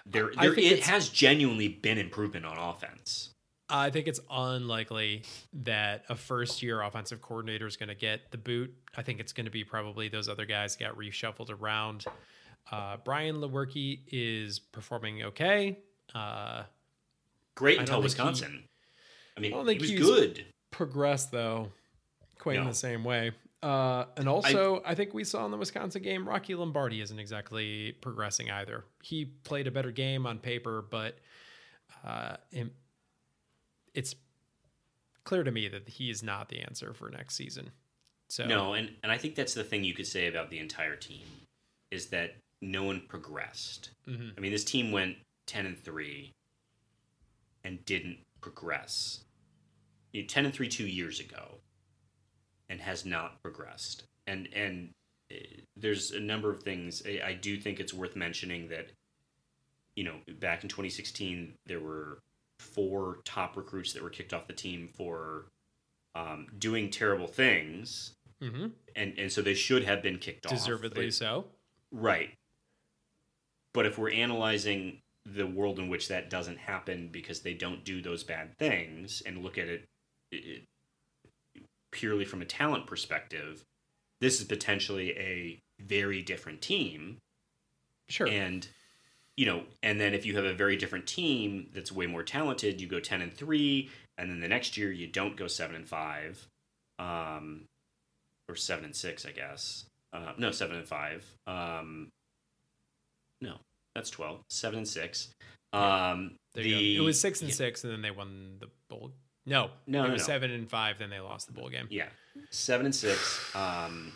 [0.07, 3.34] There, there it has genuinely been improvement on offense.
[3.75, 5.25] I think it's unlikely
[5.65, 8.73] that a first year offensive coordinator is going to get the boot.
[8.97, 12.05] I think it's going to be probably those other guys got reshuffled around.
[12.71, 15.79] Uh, Brian Lewerke is performing okay.
[16.15, 16.63] Uh,
[17.57, 18.65] Great until don't he- Wisconsin.
[19.37, 20.45] I mean, I don't he think was he's- good.
[20.71, 21.73] progressed though,
[22.39, 23.33] quite in the same way.
[23.61, 27.93] Uh, and also, I, think we saw in the Wisconsin game, Rocky Lombardi isn't exactly
[28.03, 28.85] progressing either.
[29.03, 31.17] He played a better game on paper, but
[32.07, 32.37] uh,
[33.95, 34.15] it's
[35.25, 37.71] clear to me that he is not the answer for next season.
[38.29, 40.97] So No, and, and I think that's the thing you could say about the entire
[40.97, 41.25] team
[41.91, 43.91] is that no one progressed.
[44.09, 44.33] mhm.
[44.37, 46.33] I mean, this team went ten and three
[47.63, 49.25] and didn't progress.
[50.13, 51.59] You know, ten and three two years ago,
[52.69, 54.05] and has not progressed.
[54.27, 54.91] And and
[55.31, 55.37] uh,
[55.77, 57.03] there's a number of things.
[57.07, 58.91] I, I do think it's worth mentioning that,
[59.97, 62.19] you know, back in 2016 there were
[62.59, 65.47] four top recruits that were kicked off the team for
[66.14, 68.73] um, doing terrible things, Mhm.
[68.95, 70.53] and and so they should have been kicked off.
[70.53, 71.51] deservedly so.
[71.90, 72.35] Right.
[73.73, 78.01] But if we're analyzing the world in which that doesn't happen because they don't do
[78.01, 79.88] those bad things and look at it,
[80.31, 80.64] it
[81.90, 83.64] purely from a talent perspective,
[84.21, 87.19] this is potentially a very different team.
[88.09, 88.29] Sure.
[88.29, 88.69] And
[89.37, 92.81] you know, and then if you have a very different team that's way more talented,
[92.81, 95.88] you go ten and three, and then the next year you don't go seven and
[95.88, 96.47] five,
[96.99, 97.64] um,
[98.49, 99.85] or seven and six, I guess.
[100.12, 101.25] Uh, no, seven and five.
[101.47, 102.09] Um,
[103.40, 103.57] no,
[103.94, 104.40] that's twelve.
[104.49, 105.29] Seven and six.
[105.73, 106.97] Um, the.
[106.97, 109.11] It was six and yeah, six, and then they won the bowl.
[109.47, 110.27] No, No, it no, was no.
[110.27, 110.99] seven and five.
[110.99, 111.87] Then they lost the bowl game.
[111.90, 112.07] Yeah,
[112.51, 113.40] seven and six.
[113.57, 114.12] Um,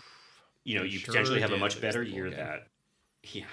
[0.64, 2.38] you know, you sure potentially have a much better year game.
[2.38, 2.66] that,
[3.32, 3.44] yeah,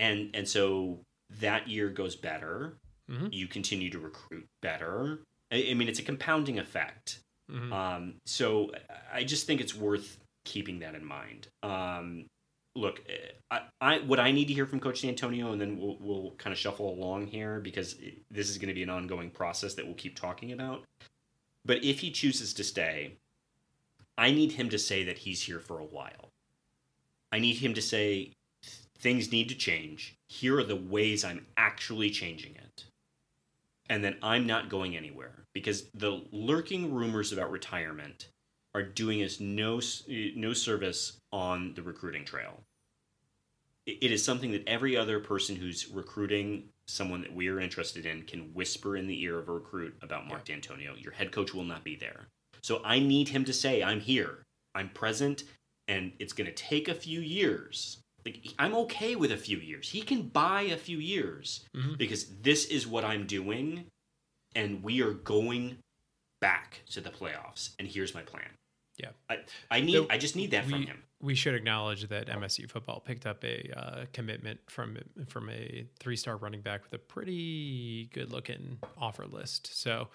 [0.00, 1.00] and and so
[1.40, 2.78] that year goes better.
[3.08, 3.32] Mhm.
[3.32, 5.20] You continue to recruit better.
[5.52, 7.20] I, I mean, it's a compounding effect.
[7.50, 7.72] Mhm.
[7.72, 8.72] Um, so
[9.12, 11.48] I just think it's worth keeping that in mind.
[11.62, 12.26] Um,
[12.74, 13.02] look,
[13.50, 16.52] I, I what I need to hear from Coach Dantonio, and then we'll we'll kind
[16.52, 17.96] of shuffle along here because
[18.30, 20.84] this is going to be an ongoing process that we'll keep talking about.
[21.64, 23.16] But if he chooses to stay,
[24.16, 26.30] I need him to say that he's here for a while.
[27.32, 28.32] I need him to say
[29.00, 30.14] things need to change.
[30.28, 32.84] Here are the ways I'm actually changing it.
[33.88, 38.28] And then I'm not going anywhere because the lurking rumors about retirement
[38.74, 39.80] are doing us no
[40.36, 42.60] no service on the recruiting trail.
[43.86, 48.22] It is something that every other person who's recruiting someone that we are interested in
[48.22, 51.00] can whisper in the ear of a recruit about Mark Dantonio.
[51.02, 52.28] Your head coach will not be there.
[52.62, 55.44] So I need him to say, I'm here, I'm present,
[55.88, 57.99] and it's going to take a few years.
[58.24, 59.90] Like, I'm okay with a few years.
[59.90, 61.96] He can buy a few years Mhm.
[61.98, 63.86] because this is what I'm doing,
[64.54, 65.78] and we are going
[66.40, 67.70] back to the playoffs.
[67.78, 68.48] And here's my plan.
[68.98, 69.10] Yeah.
[69.28, 69.38] I,
[69.70, 69.94] I need.
[69.94, 71.02] So I just need that from we- him.
[71.20, 76.16] we should acknowledge that MSU football picked up a uh, commitment from from a three
[76.16, 79.68] star running back with a pretty good looking offer list.
[79.74, 80.08] So,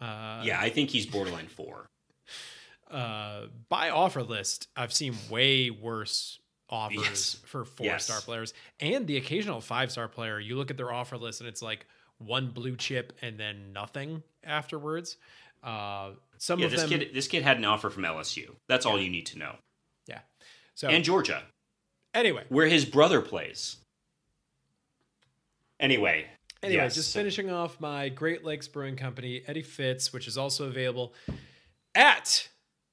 [0.00, 1.88] uh, yeah, I think he's borderline four.
[2.90, 6.38] uh, by offer list, I've seen way worse
[6.70, 7.36] offers Yes.
[7.46, 8.04] for four Yes.
[8.04, 10.38] star players and the occasional five star player.
[10.38, 11.86] You look at their offer list and it's like
[12.18, 15.16] one blue chip and then nothing afterwards.
[15.62, 17.10] Uh, some Yeah, of this them, kid.
[17.14, 18.54] This kid had an offer from LSU.
[18.68, 19.56] That's all you need to know.
[20.06, 20.20] yeah.
[20.74, 21.42] So And Georgia,
[22.14, 23.76] anyway, where his brother plays.
[25.80, 26.26] Anyway.
[26.62, 30.66] Anyway, yes, just finishing off my Great Lakes Brewing Company, Eddie Fitz, which is also
[30.66, 31.14] available
[31.94, 32.48] at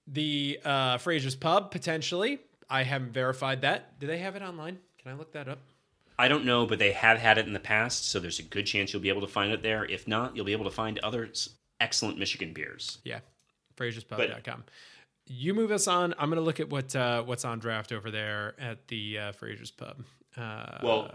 [0.08, 2.40] the uh, Fraser's Pub potentially.
[2.70, 4.00] I haven't verified that.
[4.00, 4.80] Do they have it online?
[5.02, 5.60] Can I look that up?
[6.18, 8.66] I don't know, but they have had it in the past, so there's a good
[8.66, 9.86] chance you'll be able to find it there.
[9.86, 11.30] If not, you'll be able to find other
[11.80, 13.00] excellent Michigan beers.
[13.04, 13.20] Yeah,
[13.78, 14.64] Fraser'sPub.com.
[15.28, 16.14] You move us on.
[16.18, 19.32] I'm going to look at what uh, what's on draft over there at the uh,
[19.34, 20.04] Fraser's Pub.
[20.38, 21.12] Uh, Well,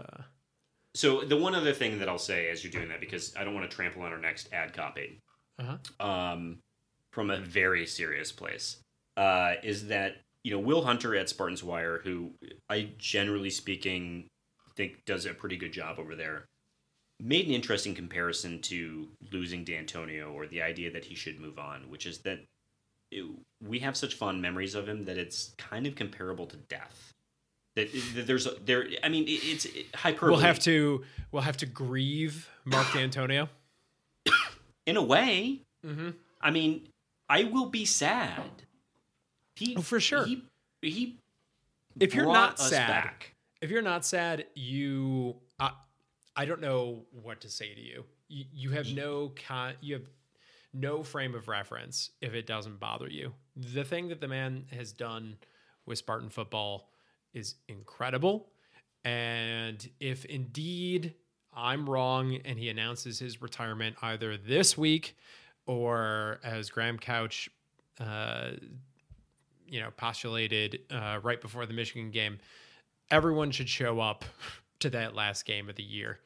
[0.93, 3.53] So the one other thing that I'll say as you're doing that, because I don't
[3.53, 5.19] want to trample on our next ad copy,
[5.57, 6.05] uh-huh.
[6.05, 6.59] um,
[7.11, 8.77] from a very serious place,
[9.15, 12.31] uh, is that you know Will Hunter at Spartans Wire, who
[12.69, 14.27] I generally speaking
[14.75, 16.45] think does a pretty good job over there,
[17.19, 21.89] made an interesting comparison to losing Dantonio or the idea that he should move on,
[21.89, 22.39] which is that
[23.11, 23.25] it,
[23.61, 27.13] we have such fond memories of him that it's kind of comparable to death.
[27.75, 28.85] That, that there's a, there.
[29.03, 30.31] I mean, it, it's it, hyperbole.
[30.31, 33.49] We'll have to we'll have to grieve Mark Dantonio.
[34.85, 35.61] in a way.
[35.85, 36.09] Mm-hmm.
[36.41, 36.87] I mean,
[37.29, 38.49] I will be sad.
[39.61, 40.25] He Oh, for sure.
[40.25, 40.43] He
[40.81, 41.19] he.
[41.99, 43.35] If you're not us sad, back.
[43.61, 45.71] if you're not sad, you I,
[46.35, 48.05] I don't know what to say to you.
[48.27, 50.07] You, you have no con, you have
[50.73, 53.33] no frame of reference if it doesn't bother you.
[53.55, 55.35] The thing that the man has done
[55.85, 56.89] with Spartan football
[57.33, 58.47] is incredible.
[59.03, 61.13] And if indeed
[61.53, 65.17] I'm wrong and he announces his retirement either this week
[65.65, 67.49] or as Graham Couch
[67.99, 68.51] uh,
[69.71, 72.37] you know, postulated uh, right before the Michigan game,
[73.09, 74.23] everyone should show up
[74.79, 76.19] to that last game of the year.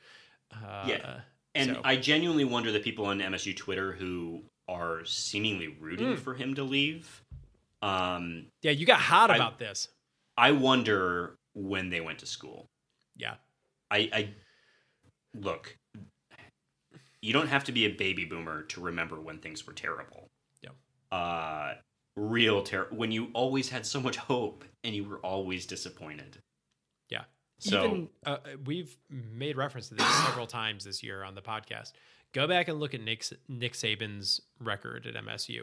[0.52, 1.20] Uh, Yeah.
[1.54, 6.20] And so- I genuinely wonder the people on MSU Twitter who are seemingly rooting Mm.
[6.20, 7.22] for him to leave.
[7.82, 9.88] Um, yeah, you got hot I- about this.
[10.38, 12.68] I wonder when they went to school.
[13.16, 13.36] Yeah.
[13.90, 14.30] I, I
[15.34, 15.78] look.
[17.22, 20.28] You don't have to be a baby boomer to remember when things were terrible.
[20.62, 20.72] Yeah.
[21.18, 21.76] Uh,
[22.16, 26.38] real terror when you always had so much hope and you were always disappointed.
[27.10, 27.24] Yeah.
[27.60, 31.92] So Even uh, we've made reference to this several times this year on the podcast.
[32.34, 35.62] Go back and look at Nick Nick Saban's record at MSU.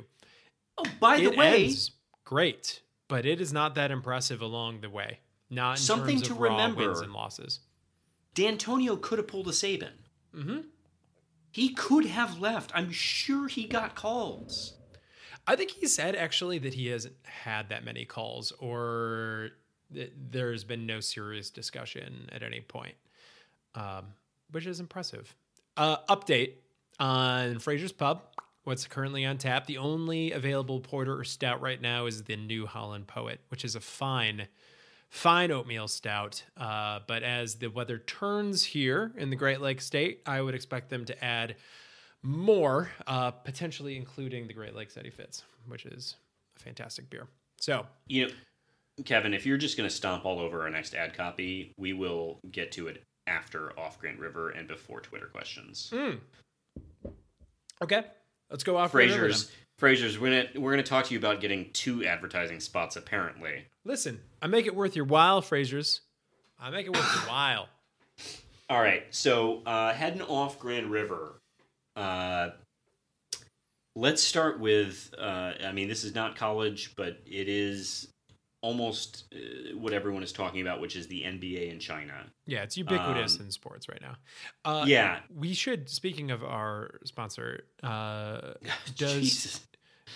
[0.79, 1.91] oh, by the it way, ends
[2.25, 5.19] great, but it is not that impressive along the way.
[5.51, 6.87] Not in Something terms to raw remember.
[6.89, 7.61] wins and losses.
[8.35, 9.91] Dantonio could have pulled a Saban.
[10.35, 10.61] hmm
[11.51, 12.73] He could have left.
[12.75, 14.79] I'm sure he got calls.
[15.47, 19.51] I think he said actually that he hasn't had that many calls or
[19.91, 22.95] that there's been no serious discussion at any point,
[23.75, 24.07] um,
[24.51, 25.35] which is impressive.
[25.77, 26.55] Uh, update
[26.99, 28.23] on Fraser's Pub.
[28.65, 29.67] What's currently on tap?
[29.67, 33.75] The only available porter or stout right now is the New Holland Poet, which is
[33.75, 34.47] a fine,
[35.09, 36.45] fine oatmeal stout.
[36.57, 40.91] Uh, but as the weather turns here in the Great Lakes State, I would expect
[40.91, 41.57] them to add
[42.23, 46.17] more, uh, potentially including the Great Lakes Eddie Fitz, which is
[46.57, 47.27] a fantastic beer.
[47.61, 48.33] So, You know,
[49.05, 52.39] Kevin, if you're just going to stomp all over our next ad copy, we will
[52.51, 55.91] get to it after Off Grand River and before Twitter questions.
[55.95, 56.19] mm.
[57.83, 58.05] okay,
[58.51, 58.93] let's go off.
[58.93, 62.97] Frasers, Frasers, we're gonna we're gonna talk to you about getting two advertising spots.
[62.97, 66.01] Apparently, Listen, I make it worth your while, Frasers.
[66.61, 67.69] I make it worth your while.
[68.71, 69.05] all right.
[69.11, 71.41] So uh, heading off Grand River,
[71.97, 72.51] uh,
[73.97, 75.13] let's start with.
[75.19, 78.09] Uh, I mean, this is not college, but it is
[78.63, 82.27] almost uh, what everyone is talking about, which is the NBA in China.
[82.47, 84.17] Yeah, it's ubiquitous Um, in sports right now.
[84.65, 85.21] Uh, yeah.
[85.35, 85.89] we should.
[85.89, 88.53] Speaking of our sponsor, uh,
[88.97, 89.61] does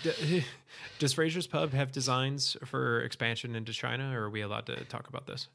[0.03, 0.43] d-
[0.99, 5.07] does Fraser's Pub have designs for expansion into China, or are we allowed to talk
[5.09, 5.47] about this?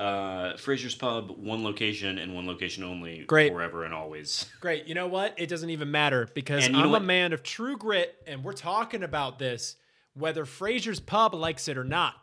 [0.00, 3.52] Uh, Fraser's Pub, one location and one location only, Great.
[3.52, 4.46] forever and always.
[4.58, 4.86] Great.
[4.86, 5.34] You know what?
[5.36, 7.04] It doesn't even matter because And you know I'm a what?
[7.04, 9.76] man of true grit, and we're talking about this
[10.14, 12.14] whether Fraser's Pub likes it or not.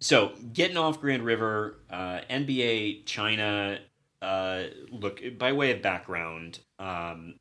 [0.00, 3.80] So, getting off Grand River, uh, NBA China.
[4.22, 7.34] Uh, look, by way of background, um,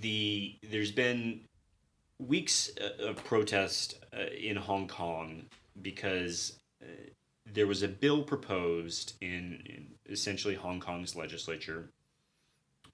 [0.00, 1.42] the there's been
[2.18, 5.44] weeks uh, of protest uh, in Hong Kong
[5.80, 6.86] because uh,
[7.46, 11.90] there was a bill proposed in, in essentially Hong Kong's legislature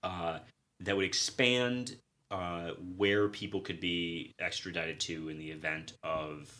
[0.02, 0.38] uh,
[0.80, 1.96] that would expand
[2.30, 6.50] uh, where people could be extradited to in the event of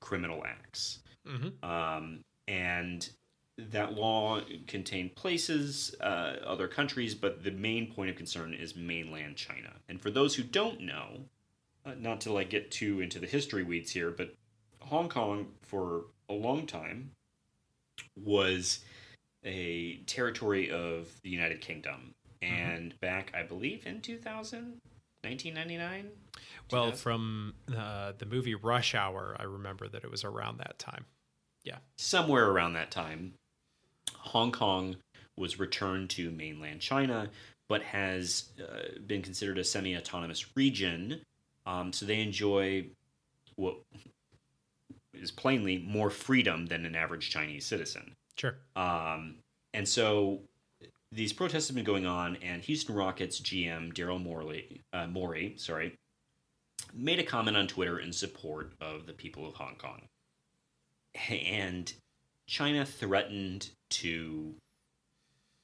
[0.00, 1.00] criminal acts.
[1.26, 1.64] Mm-hmm.
[1.68, 3.08] Um, and
[3.56, 9.36] that law contained places, uh, other countries, but the main point of concern is mainland
[9.36, 9.72] China.
[9.88, 11.20] And for those who don't know,
[11.86, 14.34] uh, not to like get too into the history weeds here, but
[14.80, 17.10] Hong Kong for a long time
[18.16, 18.80] was
[19.44, 22.14] a territory of the United Kingdom.
[22.42, 24.80] And back, I believe, in 2000,
[25.22, 26.10] 1999?
[26.70, 27.02] Well, 2000?
[27.02, 31.06] from uh, the movie Rush Hour, I remember that it was around that time.
[31.64, 31.78] Yeah.
[31.96, 33.34] Somewhere around that time,
[34.12, 34.96] Hong Kong
[35.36, 37.30] was returned to mainland China,
[37.68, 41.22] but has uh, been considered a semi autonomous region.
[41.66, 42.86] Um, so they enjoy
[43.56, 43.76] what
[45.20, 48.14] is plainly more freedom than an average Chinese citizen.
[48.36, 48.56] Sure.
[48.76, 49.36] Um,
[49.72, 50.40] and so
[51.12, 55.94] these protests have been going on, and Houston Rockets GM Daryl Morley, uh, Morey, sorry,
[56.92, 60.02] made a comment on Twitter in support of the people of Hong Kong.
[61.30, 61.92] And
[62.46, 64.54] China threatened to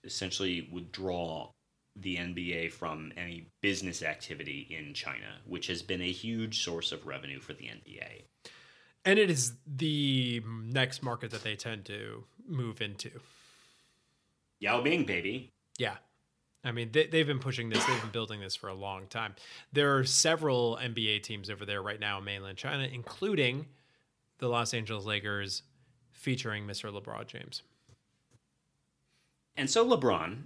[0.05, 1.51] essentially withdraw
[1.97, 7.07] the NBA from any business activity in China, which has been a huge source of
[7.07, 8.23] revenue for the NBA.
[9.05, 13.11] And it is the next market that they tend to move into.
[14.59, 15.51] Yao Ming, baby.
[15.79, 15.97] Yeah.
[16.63, 19.35] I mean, they, they've been pushing this, they've been building this for a long time.
[19.73, 23.67] There are several NBA teams over there right now in mainland China, including
[24.39, 25.63] the Los Angeles Lakers
[26.13, 26.93] featuring Mr.
[26.93, 27.63] LeBron James.
[29.57, 30.43] And so LeBron,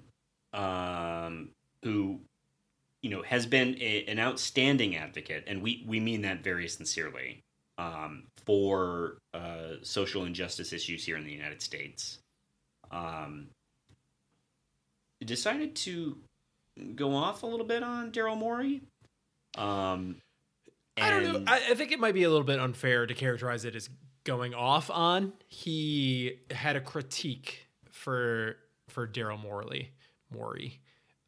[0.53, 1.51] um,
[1.83, 2.21] who
[3.03, 7.44] you know has been a, an outstanding advocate, and we we mean that very sincerely
[7.79, 12.18] um, for uh, social injustice issues here in the United States,
[12.91, 13.49] um,
[15.25, 16.18] decided to
[16.95, 18.83] go off a little bit on Daryl Morey.
[19.57, 20.16] Um,
[20.97, 21.45] I don't know.
[21.47, 23.89] I, I think it might be a little bit unfair to characterize it as
[24.25, 25.33] going off on.
[25.49, 28.57] He had a critique for
[28.89, 29.91] for Daryl Morley,
[30.33, 30.81] Morey.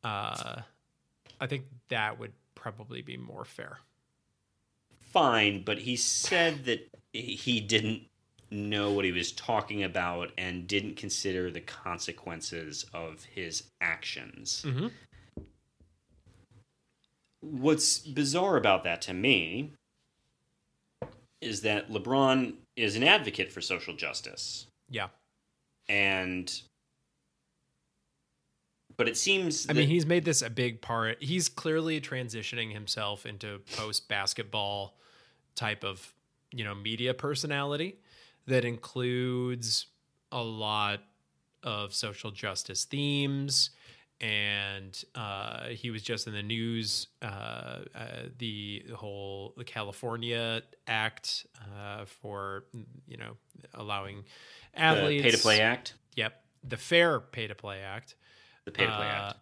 [0.05, 0.61] Uh,
[1.41, 3.79] I think that would probably be more fair.
[5.17, 8.03] Fine, but he said that he didn't
[8.51, 14.63] know what he was talking about and didn't consider the consequences of his actions.
[14.67, 14.89] Mm-hmm.
[17.41, 19.73] What's bizarre about that to me
[21.41, 24.67] is that LeBron is an advocate for social justice.
[24.91, 25.09] Yeah.
[25.89, 26.53] And
[28.99, 31.23] but it seems I mean, he's made this a big part.
[31.23, 34.95] He's clearly transitioning himself into post basketball
[35.57, 36.15] type of,
[36.53, 37.99] you know, media personality
[38.47, 39.87] that includes
[40.31, 41.01] a lot
[41.63, 43.71] of social justice themes
[44.21, 47.09] and uh, he was just in the news.
[47.21, 47.27] Uh,
[47.95, 48.07] uh,
[48.39, 52.65] the whole the California Act uh, for
[53.07, 53.37] you know
[53.75, 54.25] allowing
[54.75, 55.95] athletes the pay to play act.
[56.17, 58.15] Yep, the Fair Pay to Play Act.
[58.65, 59.37] The pay to play Uh, act.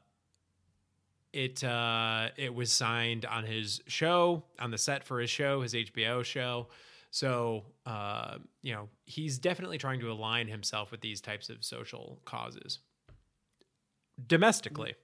[1.34, 5.74] It uh, it was signed on his show on the set for his show, his
[5.74, 6.68] HBO show.
[7.10, 12.20] So uh, you know he's definitely trying to align himself with these types of social
[12.24, 12.78] causes
[14.26, 14.94] domestically.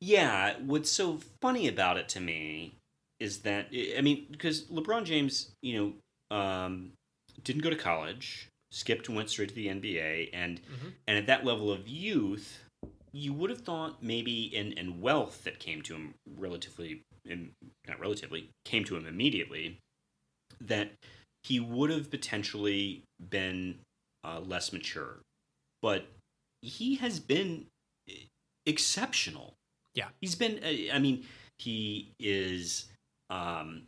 [0.00, 2.74] Yeah, what's so funny about it to me
[3.20, 5.94] is that I mean, because LeBron James, you
[6.30, 6.92] know, um,
[7.44, 10.92] didn't go to college, skipped, went straight to the NBA, and Mhm.
[11.06, 12.61] and at that level of youth,
[13.12, 17.50] you would have thought maybe in and wealth that came to him relatively, in,
[17.86, 19.78] not relatively, came to him immediately,
[20.60, 20.92] that
[21.42, 23.78] he would have potentially been
[24.24, 25.18] uh, less mature,
[25.80, 26.06] but
[26.62, 27.66] he has been
[28.66, 29.54] exceptional.
[29.94, 30.08] Yeah.
[30.20, 31.24] He's been, uh, I mean,
[31.58, 32.86] he is
[33.30, 33.82] um,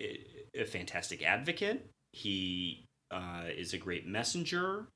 [0.00, 0.20] a
[0.54, 1.84] a fantastic advocate.
[2.12, 4.86] He uh, is a great messenger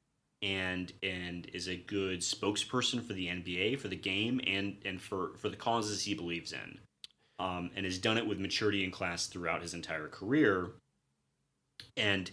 [0.42, 5.32] and and is a good spokesperson for the NBA, for the game, and and for
[5.36, 6.78] for the causes he believes in,
[7.38, 10.70] um, and has done it with maturity and class throughout his entire career.
[11.96, 12.30] And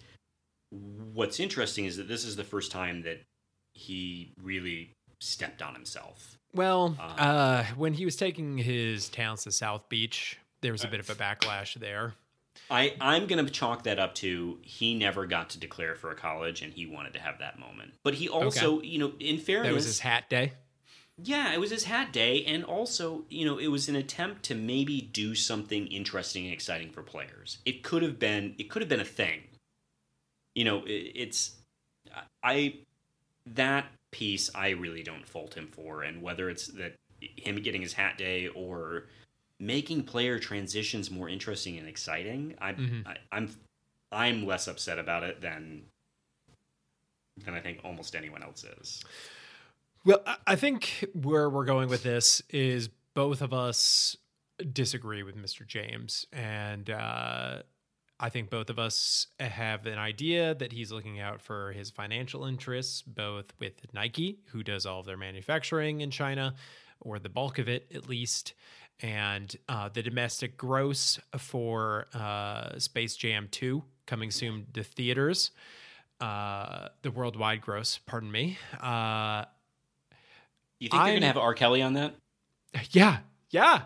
[0.69, 3.21] what's interesting is that this is the first time that
[3.73, 6.37] he really stepped on himself.
[6.53, 10.87] Well, Uh, uh, when he was taking his talents to South Beach, there was a
[10.87, 12.15] bit of a backlash there.
[12.69, 16.15] I, I'm going to chalk that up to he never got to declare for a
[16.15, 17.93] college and he wanted to have that moment.
[18.03, 20.53] But he also, you know, in fairness, That was his hat day.
[21.23, 22.43] yeah, it was his hat day.
[22.45, 26.91] And also, you know, it was an attempt to maybe do something interesting and exciting
[26.91, 27.59] for players.
[27.65, 29.43] It could have been, it could have been a thing.
[30.55, 31.55] You know, it, it's,
[32.43, 32.75] I,
[33.45, 36.01] that piece I really don't fault him for.
[36.03, 39.05] And whether it's that him getting his hat day or
[39.59, 43.05] making player transitions more interesting and exciting, I, Mhm.
[43.07, 43.49] I I'm
[44.11, 45.83] I'm less upset about it than
[47.45, 49.03] than I think almost anyone else is.
[50.05, 54.15] Well, I- I think where we're going with this is both of us
[54.71, 55.65] disagree with Mr.
[55.67, 56.25] James.
[56.31, 57.61] And uh,
[58.19, 62.45] I think both of us have an idea that he's looking out for his financial
[62.45, 66.55] interests, both with Nike, who does all of their manufacturing in China,
[67.01, 68.53] or the bulk of it at least,
[69.01, 75.51] and uh, the domestic gross for uh, Space Jam 2 coming soon to theaters.
[76.19, 78.57] Uh, the worldwide gross, pardon me.
[78.81, 79.45] Uh,
[80.79, 81.53] You think they're gonna have R.
[81.53, 82.15] Kelly on that?
[82.91, 83.19] yeah,
[83.51, 83.83] yeah.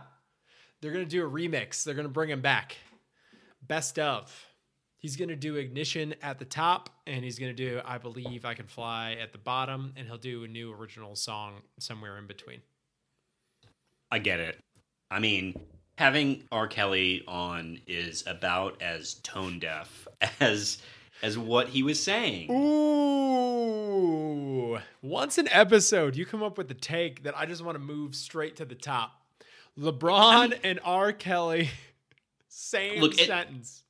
[0.80, 1.84] They're gonna do a remix.
[1.84, 2.78] They're gonna bring him back.
[3.68, 4.34] Best of.
[4.98, 8.68] He's gonna do ignition at the top, and he's gonna do I believe I can
[8.68, 12.62] fly at the bottom, and he'll do a new original song somewhere in between.
[14.10, 14.60] I get it.
[15.12, 15.60] I mean,
[15.98, 16.68] having R.
[16.68, 20.08] Kelly on is about as tone deaf
[20.40, 20.78] as
[21.22, 22.50] as what he was saying.
[23.72, 24.80] Ooh.
[25.02, 28.16] Once an episode, you come up with a take that I just want to move
[28.16, 29.12] straight to the top.
[29.78, 31.12] LeBron and R.
[31.14, 31.70] Kelly,
[32.48, 33.84] same Look, it- sentence.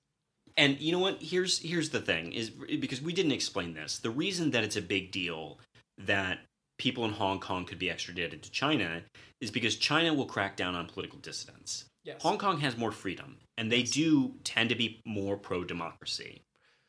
[0.57, 1.22] And you know what?
[1.22, 3.99] Here's here's the thing: is because we didn't explain this.
[3.99, 5.59] The reason that it's a big deal
[5.99, 6.39] that
[6.82, 9.03] people in Hong Kong could be extradited to China
[9.39, 11.86] is because China will crack down on political dissidents.
[12.03, 12.19] yes.
[12.23, 16.41] Hong Kong has more freedom, and they do tend to be more pro democracy.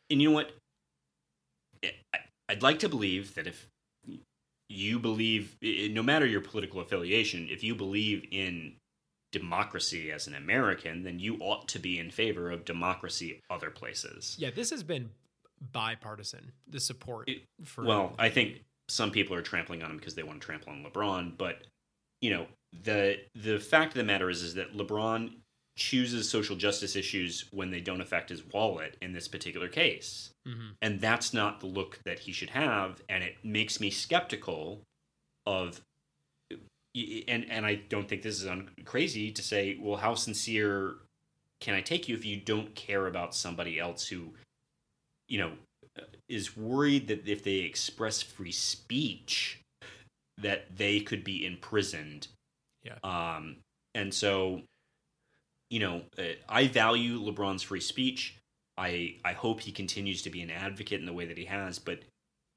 [0.09, 0.53] And you know what?
[2.49, 3.67] I'd like to believe that if
[4.71, 8.77] you believe, no matter your political affiliation, if you believe in
[9.31, 14.37] democracy as an American, then you ought to be in favor of democracy other places.
[14.39, 15.11] Yeah, this has been
[15.61, 17.85] bipartisan, the support It- for.
[17.85, 20.85] Well, I think some people are trampling on him because they want to trample on
[20.85, 21.65] LeBron, but
[22.21, 22.47] you know
[22.85, 25.35] the the fact of the matter is is that LeBron
[25.77, 30.75] chooses social justice issues when they don't affect his wallet in this particular case, Mhm.
[30.83, 34.83] and that's not the look that he should have, and it makes me skeptical
[35.47, 35.81] of.
[36.95, 40.97] And and I don't think this is un- crazy to say, well, how sincere
[41.61, 44.35] can I take you if you don't care about somebody else who,
[45.27, 45.53] you know,
[46.29, 49.61] is worried that if they express free speech,
[50.39, 52.29] that they could be imprisoned.
[52.83, 52.97] Yeah.
[53.05, 53.57] Um,
[53.95, 54.63] and so,
[55.71, 58.37] you know, uh, I value LeBron's free speech.
[58.79, 61.79] I I hope he continues to be an advocate in the way that he has,
[61.79, 62.01] but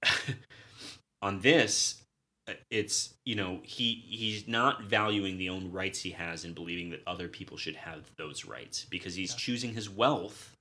[1.21, 2.01] on this,
[2.47, 6.89] uh, it's you know he he's not valuing the own rights he has and believing
[6.91, 9.37] that other people should have those rights because he's Yeah.
[9.37, 10.53] choosing his wealth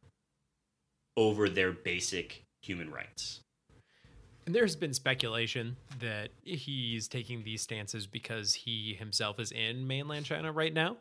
[1.17, 3.41] over their basic human rights.
[4.47, 10.27] And there's been speculation that he's taking these stances because he himself is in mainland
[10.27, 10.97] China right now,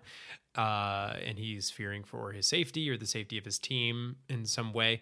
[0.55, 4.71] uh, and he's fearing for his safety or the safety of his team in some
[4.71, 5.01] way.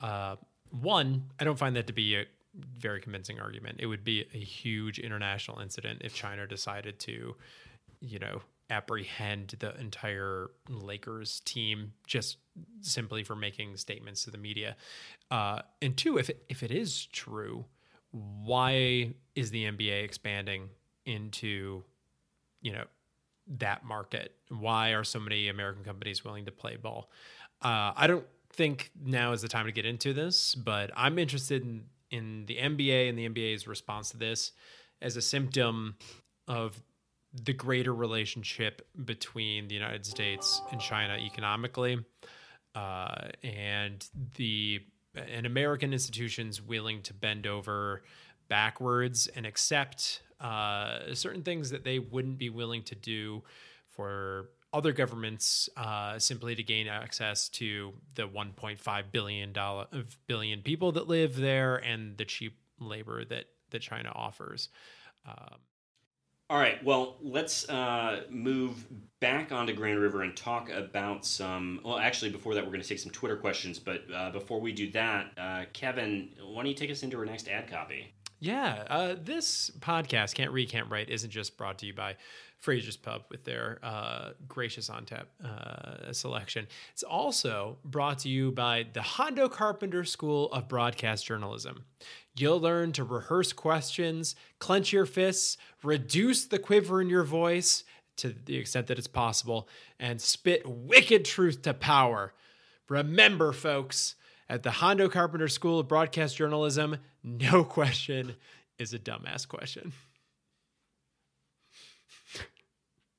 [0.00, 0.36] Uh,
[0.70, 3.78] one, I don't find that to be a very convincing argument.
[3.80, 7.34] It would be a huge international incident if China decided to,
[8.00, 8.40] you know,
[8.70, 12.38] apprehend the entire Lakers team just
[12.80, 14.76] simply for making statements to the media.
[15.30, 17.64] Uh, and two, if it, if it is true,
[18.12, 20.68] why is the NBA expanding
[21.04, 21.82] into,
[22.62, 22.84] you know,
[23.58, 24.34] that market?
[24.48, 27.10] Why are so many American companies willing to play ball?
[27.62, 31.62] Uh, I don't think now is the time to get into this, but I'm interested
[31.62, 34.52] in, in the NBA and the NBA's response to this
[35.02, 35.96] as a symptom
[36.48, 36.82] of
[37.32, 41.98] the greater relationship between the United States and China economically,
[42.74, 44.80] uh, and the
[45.14, 48.02] and American institutions willing to bend over
[48.48, 53.42] backwards and accept uh, certain things that they wouldn't be willing to do
[53.88, 59.86] for other governments uh, simply to gain access to the 1.5 billion dollar
[60.26, 64.68] billion people that live there and the cheap labor that that China offers.
[65.26, 65.58] Um,
[66.50, 68.84] All right, well, let's uh, move
[69.20, 71.80] back onto Grand River and talk about some.
[71.84, 73.78] Well, actually, before that, we're going to take some Twitter questions.
[73.78, 77.24] But uh, before we do that, uh, Kevin, why don't you take us into our
[77.24, 78.12] next ad copy?
[78.40, 82.16] Yeah, uh, this podcast, Can't Read, Can't Write, isn't just brought to you by
[82.60, 86.66] Fraser's Pub with their uh, gracious on tap uh, selection.
[86.92, 91.84] It's also brought to you by the Hondo Carpenter School of Broadcast Journalism.
[92.36, 97.82] You'll learn to rehearse questions, clench your fists, reduce the quiver in your voice
[98.16, 99.66] to the extent that it's possible,
[99.98, 102.34] and spit wicked truth to power.
[102.88, 104.16] Remember, folks,
[104.48, 108.34] at the Hondo Carpenter School of Broadcast Journalism, no question
[108.78, 109.92] is a dumbass question.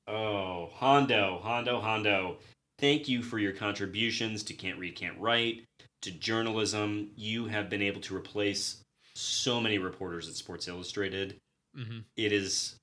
[0.08, 2.36] Oh, Hondo, Hondo, Hondo.
[2.78, 5.62] Thank you for your contributions to Can't Read, Can't Write,
[6.02, 7.10] to journalism.
[7.16, 8.82] You have been able to replace
[9.14, 11.36] so many reporters at Sports Illustrated.
[11.76, 11.98] Mm-hmm.
[12.16, 12.74] It is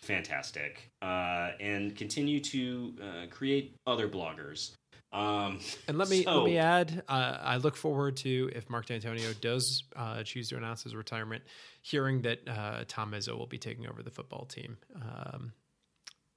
[0.00, 0.88] fantastic.
[1.00, 4.72] Uh, and continue to uh, create other bloggers.
[5.12, 5.58] Um,
[5.88, 9.38] And let me So- let me add, uh, I look forward to if Mark Dantonio
[9.40, 11.42] does uh, choose to announce his retirement,
[11.82, 15.52] hearing that uh, Tom Izzo will be taking over the football team, um,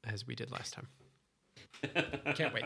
[0.06, 0.88] as we did last time.
[2.36, 2.66] Can't wait.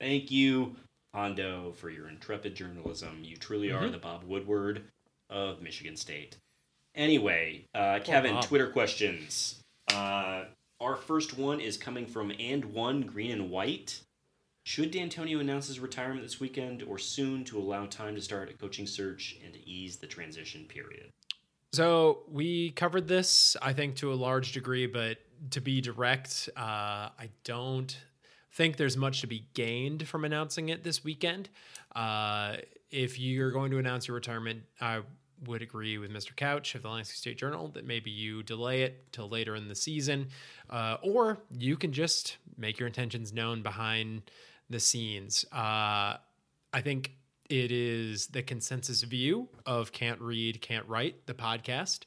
[0.00, 0.76] Thank you,
[1.14, 3.20] Hondo, for your intrepid journalism.
[3.22, 3.92] You truly are Mhm.
[3.92, 4.84] the Bob Woodward
[5.30, 6.36] of Michigan State.
[6.94, 8.40] Anyway, uh, Kevin.
[8.42, 9.62] Twitter questions.
[9.92, 10.44] Uh,
[10.80, 14.00] our first one is coming from and one green and white.
[14.64, 18.52] Should Dantonio announce his retirement this weekend or soon to allow time to start a
[18.52, 21.10] coaching search and to ease the transition period?
[21.72, 25.18] So we covered this, I think, to a large degree, but
[25.50, 26.60] to be direct, uh,
[27.18, 27.96] I don't
[28.52, 31.48] think there's much to be gained from announcing it this weekend.
[31.94, 32.56] Uh,
[32.90, 35.00] if you're going to announce your retirement, I
[35.46, 36.36] would agree with Mr.
[36.36, 39.74] Couch of the Lansing State Journal that maybe you delay it till later in the
[39.74, 40.28] season,
[40.70, 44.22] uh, or you can just make your intentions known behind
[44.70, 45.44] the scenes.
[45.52, 46.16] Uh,
[46.72, 47.12] I think
[47.48, 52.00] it is the consensus view of Can't Read, Can't Write, the podcast,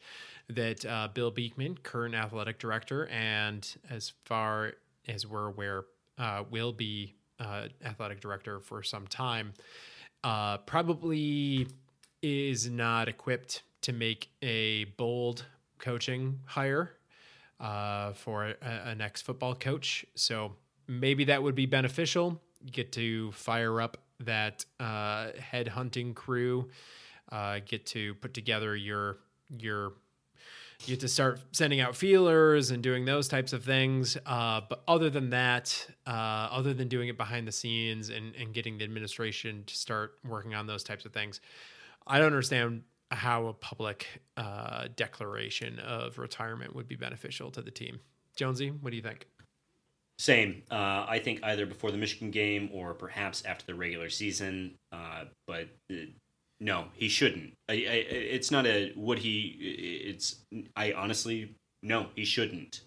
[0.50, 4.74] that uh, Bill Beekman, current athletic director, and as far
[5.08, 5.86] as we're aware,
[6.18, 9.54] uh, will be uh, athletic director for some time,
[10.24, 11.68] uh, probably
[12.22, 15.46] is not equipped to make a bold
[15.78, 16.94] coaching hire
[17.60, 20.06] uh, for a, a next football coach.
[20.16, 20.54] So
[20.88, 22.42] maybe that would be beneficial.
[22.72, 26.70] Get to fire up that uh, head hunting crew,
[27.32, 29.18] uh, get to put together your
[29.50, 29.94] your
[30.88, 34.18] you have to start sending out feelers and doing those types of things.
[34.26, 36.10] Uh, but other than that, uh,
[36.52, 40.54] other than doing it behind the scenes and, and getting the administration to start working
[40.54, 41.42] on those types of things,
[42.08, 44.08] I don't understand how a public
[44.38, 48.00] uh, declaration of retirement would be beneficial to the team.
[48.36, 49.28] Jonesy, what do you think?
[50.18, 50.64] Same.
[50.72, 54.76] Uh, I think either before the Michigan game or perhaps after the regular season.
[54.92, 55.96] Uh, but uh,
[56.60, 57.54] no, he shouldn't.
[57.70, 60.04] I, I, it's not a would he.
[60.06, 60.38] It's
[60.76, 62.82] I honestly no, he shouldn't.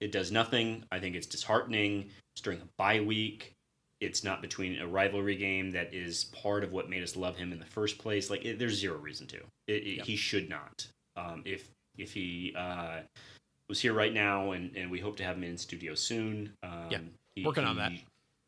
[0.00, 0.84] It does nothing.
[0.92, 2.10] I think it's disheartening.
[2.34, 3.52] It's during a bye week.
[4.00, 7.52] It's not between a rivalry game that is part of what made us love him
[7.52, 8.28] in the first place.
[8.28, 9.38] Like it, there's zero reason to.
[9.66, 10.86] It, it, He should not.
[11.16, 13.00] Um, if if he uh,
[13.68, 16.52] was here right now, and, and we hope to have him in studio soon.
[16.62, 16.98] Um, yeah,
[17.34, 17.92] he, working on that.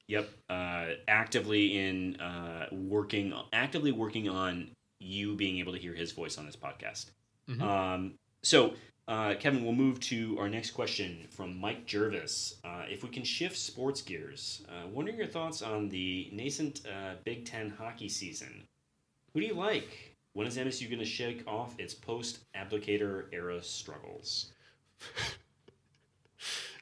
[0.09, 4.69] Yep, uh, actively in uh, working, actively working on
[5.01, 7.07] you being able to hear his voice on this podcast.
[7.49, 7.63] Mm-hmm.
[7.63, 8.75] Um, so,
[9.09, 12.57] uh, Kevin, we'll move to our next question from Mike Jervis.
[12.65, 16.83] Uh, if we can shift sports gears, uh, what are your thoughts on the nascent
[16.87, 18.65] uh, Big Ten hockey season?
[19.35, 20.17] Who do you like?
[20.35, 24.53] When is MSU going to shake off its post-Abdelkader era struggles?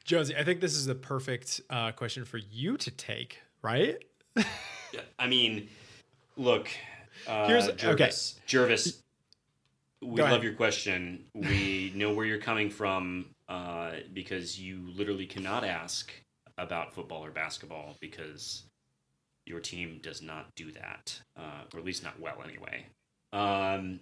[0.05, 3.97] Jonesy, I think this is the perfect uh, question for you to take, right?
[5.19, 5.69] I mean,
[6.37, 6.69] look,
[7.27, 8.43] uh, Here's Jervis, okay.
[8.47, 9.03] Jervis,
[10.03, 11.25] we love your question.
[11.35, 16.13] We know where you're coming from uh, because you literally cannot ask
[16.59, 18.65] about football or basketball because
[19.47, 22.87] your team does not do that, uh, or at least not well anyway.
[23.33, 24.01] Um,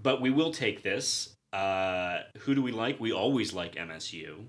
[0.00, 1.34] but we will take this.
[1.52, 3.00] Uh, who do we like?
[3.00, 4.44] We always like MSU.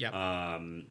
[0.00, 0.54] Yeah.
[0.54, 0.86] Um,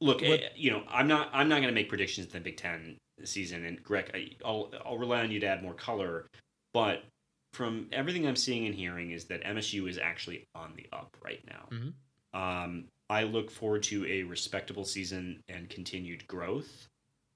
[0.00, 2.40] look, what, eh, you know, I'm not I'm not going to make predictions in the
[2.40, 6.26] Big Ten season, and Greg, I, will I'll rely on you to add more color.
[6.74, 7.04] But
[7.52, 11.42] from everything I'm seeing and hearing, is that MSU is actually on the up right
[11.46, 11.68] now.
[11.70, 12.38] Mm-hmm.
[12.38, 16.88] Um, I look forward to a respectable season and continued growth,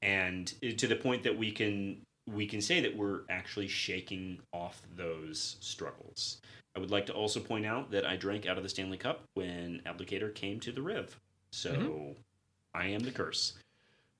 [0.03, 4.39] and eh, to the point that we can we can say that we're actually shaking
[4.53, 6.39] off those struggles.
[6.77, 9.25] I would like to also point out that I drank out of the Stanley Cup
[9.35, 11.19] when Abdelkader came to the Riv.
[11.51, 12.13] So mm-hmm.
[12.75, 13.55] I am the curse.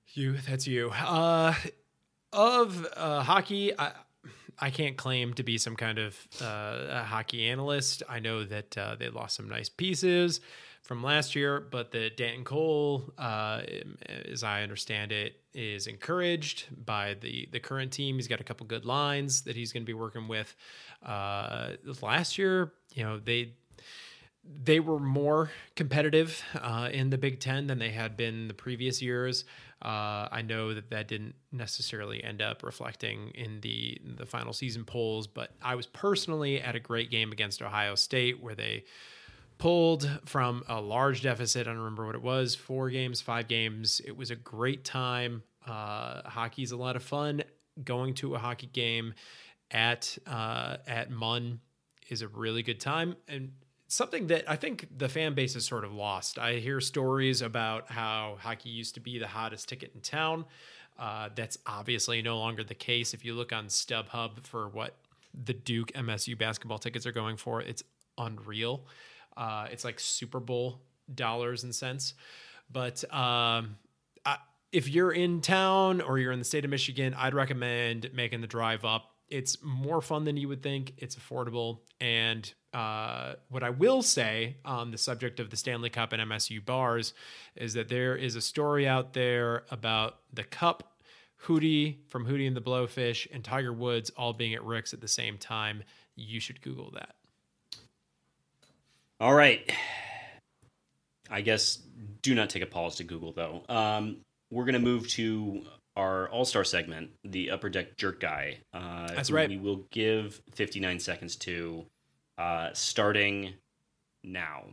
[0.09, 0.91] You, that's you.
[0.91, 1.55] Uh,
[2.31, 3.93] of uh, hockey, I,
[4.59, 8.03] I can't claim to be some kind of uh, hockey analyst.
[8.07, 10.41] I know that uh, they lost some nice pieces
[10.83, 13.61] from last year, but that Danton Cole, uh,
[14.29, 18.15] as I understand it, is encouraged by the the current team.
[18.15, 20.55] He's got a couple good lines that he's going to be working with.
[21.01, 21.71] Uh,
[22.01, 23.53] last year, you know, they
[24.43, 29.01] they were more competitive uh, in the Big Ten than they had been the previous
[29.01, 29.45] years.
[29.81, 34.83] Uh, I know that that didn't necessarily end up reflecting in the the final season
[34.83, 38.83] polls, but I was personally at a great game against Ohio State where they
[39.57, 41.67] pulled from a large deficit.
[41.67, 44.01] I don't remember what it was four games, five games.
[44.05, 45.43] It was a great time.
[45.65, 47.43] Uh, hockey's a lot of fun.
[47.83, 49.13] Going to a hockey game
[49.71, 51.59] at uh, at Munn
[52.09, 53.51] is a really good time and
[53.93, 56.39] something that I think the fan base has sort of lost.
[56.39, 60.45] I hear stories about how hockey used to be the hottest ticket in town.
[60.97, 63.13] Uh, that's obviously no longer the case.
[63.13, 64.95] If you look on StubHub for what
[65.33, 67.83] the Duke MSU basketball tickets are going for, it's
[68.17, 68.85] unreal.
[69.35, 70.81] Uh, it's like Super Bowl
[71.13, 72.13] dollars and cents.
[72.71, 73.77] But um,
[74.25, 74.37] I,
[74.71, 78.47] if you're in town or you're in the state of Michigan, I'd recommend making the
[78.47, 79.09] drive up.
[79.29, 80.93] It's more fun than you would think.
[80.97, 81.79] It's affordable.
[81.99, 86.63] And uh, what I will say on the subject of the Stanley Cup and MSU
[86.63, 87.13] bars
[87.55, 90.97] is that there is a story out there about the Cup,
[91.43, 95.07] Hootie from Hootie and the Blowfish, and Tiger Woods all being at Rick's at the
[95.07, 95.83] same time.
[96.15, 97.15] You should Google that.
[99.23, 99.71] All right.
[101.29, 101.77] I guess
[102.21, 103.63] do not take a pause to Google though.
[103.69, 104.17] Um,
[104.51, 105.61] we're gonna move to
[105.95, 108.57] our All Star segment, the Upper Deck Jerk Guy.
[108.73, 109.47] Uh, That's right.
[109.47, 111.85] We will give 59 seconds to,
[112.37, 113.53] uh, starting
[114.25, 114.65] now.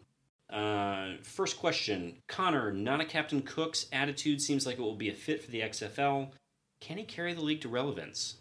[0.53, 2.73] Uh, first question, Connor.
[2.73, 6.33] Not a Captain Cook's attitude seems like it will be a fit for the XFL.
[6.81, 8.39] Can he carry the league to relevance?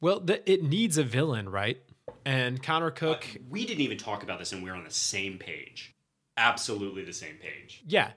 [0.00, 1.82] Well, th- it needs a villain, right?
[2.24, 4.90] And Connor Cook, Uh, we didn't even talk about this, and we are on the
[4.90, 5.94] same page.
[6.36, 7.82] Absolutely the same page.
[7.86, 8.12] yeah.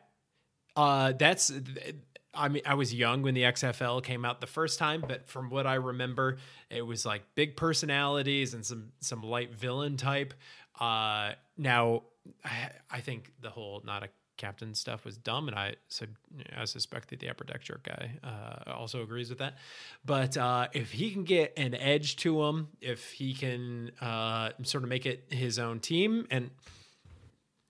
[0.75, 1.51] Uh, that's.
[2.35, 5.51] I mean, I was young when the XFL came out the first time, but from
[5.51, 6.37] what I remember,
[6.71, 10.33] it was like big personalities and some some light villain type.
[10.79, 12.01] Uh, now,
[12.43, 15.75] I, I think the whole not a captain stuff was dumb, and I
[16.55, 19.55] I suspect that the upper deck jerk guy uh, also agrees with that.
[20.05, 24.83] But uh, if he can get an edge to him, if he can uh, sort
[24.83, 26.49] of make it his own team, and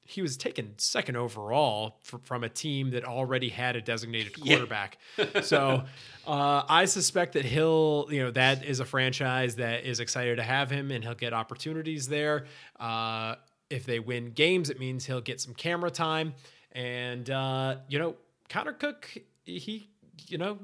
[0.05, 4.55] he was taken second overall fr- from a team that already had a designated Yeah.
[4.57, 4.97] quarterback.
[5.43, 5.85] so
[6.27, 10.43] uh, I suspect that he'll, you know, that is a franchise that is excited to
[10.43, 12.45] have him and he'll get opportunities there.
[12.79, 13.35] Uh,
[13.73, 16.33] if they win games, it means he'll get some camera time.
[16.71, 18.15] And, uh, you know,
[18.49, 19.09] Connor Cook,
[19.43, 19.89] he,
[20.27, 20.59] you know,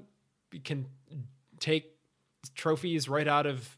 [0.64, 0.86] can
[1.60, 1.96] take
[2.56, 3.78] trophies right out of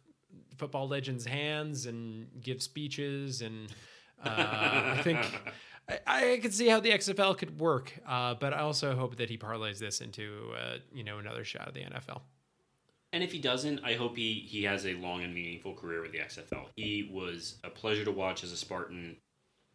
[0.58, 3.74] football legends' hands and give speeches and
[4.24, 5.20] uh, I think
[5.90, 9.30] I, I could see how the XFL could work, uh, but I also hope that
[9.30, 12.22] he parlays this into uh, you know another shot at the NFL.
[13.14, 16.12] And if he doesn't, I hope he he has a long and meaningful career with
[16.14, 16.68] the XFL.
[16.76, 19.18] He was a pleasure to watch as a Spartan.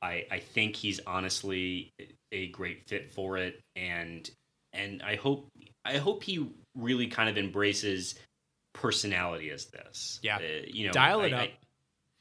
[0.02, 1.90] I I think he's honestly
[2.32, 4.28] a great fit for it, and
[4.72, 5.48] and I hope
[5.84, 8.14] I hope he really kind of embraces
[8.74, 10.20] personality as this.
[10.22, 10.36] Yeah.
[10.36, 11.42] Uh, you know, Dial it I- up.
[11.48, 11.52] I-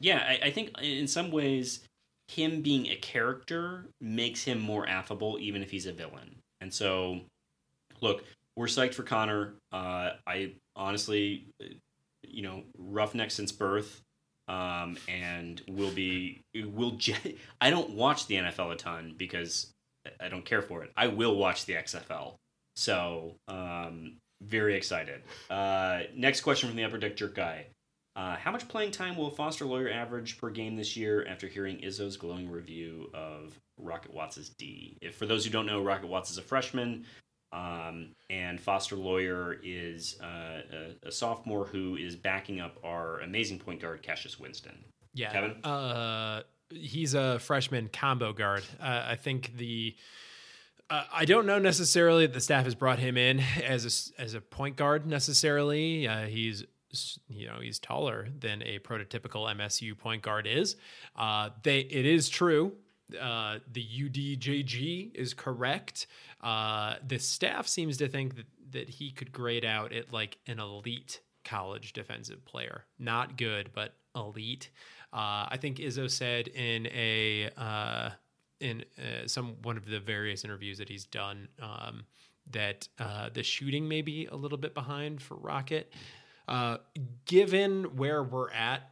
[0.01, 1.79] yeah, I, I think in some ways,
[2.27, 6.35] him being a character makes him more affable, even if he's a villain.
[6.59, 7.21] And so,
[8.01, 8.25] look,
[8.57, 9.53] we're psyched for Connor.
[9.71, 11.45] Uh, I honestly,
[12.23, 14.01] you know, roughneck since birth,
[14.47, 16.91] um, and will be will.
[16.97, 19.71] Je- I don't watch the NFL a ton because
[20.19, 20.91] I don't care for it.
[20.95, 22.35] I will watch the XFL.
[22.75, 25.21] So, um, very excited.
[25.49, 27.67] Uh, next question from the Upper Deck Jerk guy.
[28.15, 31.79] Uh, how much playing time will Foster Loyer average per game this year after hearing
[31.79, 34.97] Izzo's glowing review of Rocket Watts' D?
[35.01, 37.05] If for those who don't know, Rocket Watts is a freshman,
[37.55, 40.61] um, and Foster Loyer is uh,
[41.05, 44.83] a, a sophomore who is backing up our amazing point guard Cassius Winston.
[45.13, 45.63] Yeah, Kevin?
[45.63, 48.63] Uh, he's a freshman combo guard.
[48.79, 49.95] Uh, I think the.
[50.89, 54.33] Uh, I don't know necessarily that the staff has brought him in as a as
[54.33, 56.07] a point guard necessarily.
[56.07, 56.65] Uh, he's
[57.27, 60.75] you know he's taller than a prototypical MSU point guard is.
[61.15, 62.73] Uh, they it is true.
[63.19, 66.07] Uh, the UDJG is correct.
[66.41, 70.59] Uh, the staff seems to think that that he could grade out at like an
[70.59, 72.83] elite college defensive player.
[72.99, 74.69] Not good, but elite.
[75.13, 78.09] Uh, I think Izzo said in a uh,
[78.59, 82.05] in uh, some one of the various interviews that he's done um,
[82.51, 85.91] that uh, the shooting may be a little bit behind for Rocket.
[86.47, 86.77] Uh,
[87.25, 88.91] given where we're at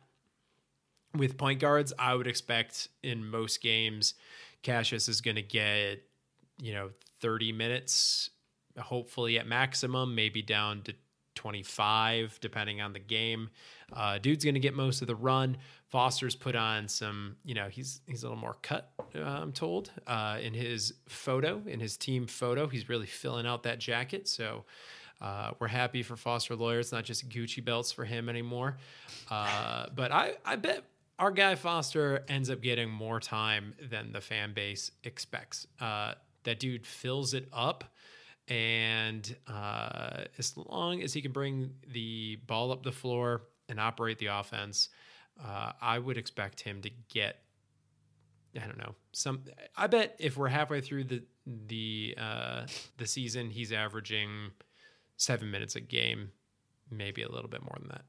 [1.16, 4.16] with point guards, I would expect in most games,
[4.62, 6.04] Cassius is going to get
[6.62, 8.30] you know 30 minutes,
[8.78, 10.94] hopefully at maximum, maybe down to
[11.36, 13.50] 25 depending on the game.
[13.92, 15.58] Uh, dude's going to get most of the run.
[15.88, 19.92] Foster's put on some, you know, he's he's a little more cut, uh, I'm told,
[20.08, 22.68] uh, in his photo, in his team photo.
[22.68, 24.28] He's really filling out that jacket.
[24.28, 24.66] So
[25.22, 26.80] uh, we're happy for Foster Loyer.
[26.80, 28.78] It's not just Gucci belts for him anymore.
[29.30, 30.84] Uh, but I, I bet
[31.24, 35.66] our guy Foster ends up getting more time than the fan base expects.
[35.80, 37.86] Uh, that dude fills it up.
[38.50, 44.20] And uh, as long as he can bring the ball up the floor and operate
[44.20, 44.90] the offense,
[45.42, 47.38] uh, I would expect him to get.
[48.62, 48.94] I don't know.
[49.14, 49.46] Some.
[49.78, 51.24] I bet if we're halfway through the
[51.68, 52.68] the uh,
[52.98, 54.52] the season, he's averaging
[55.16, 56.32] seven minutes a game,
[56.92, 58.04] maybe a little bit more than that.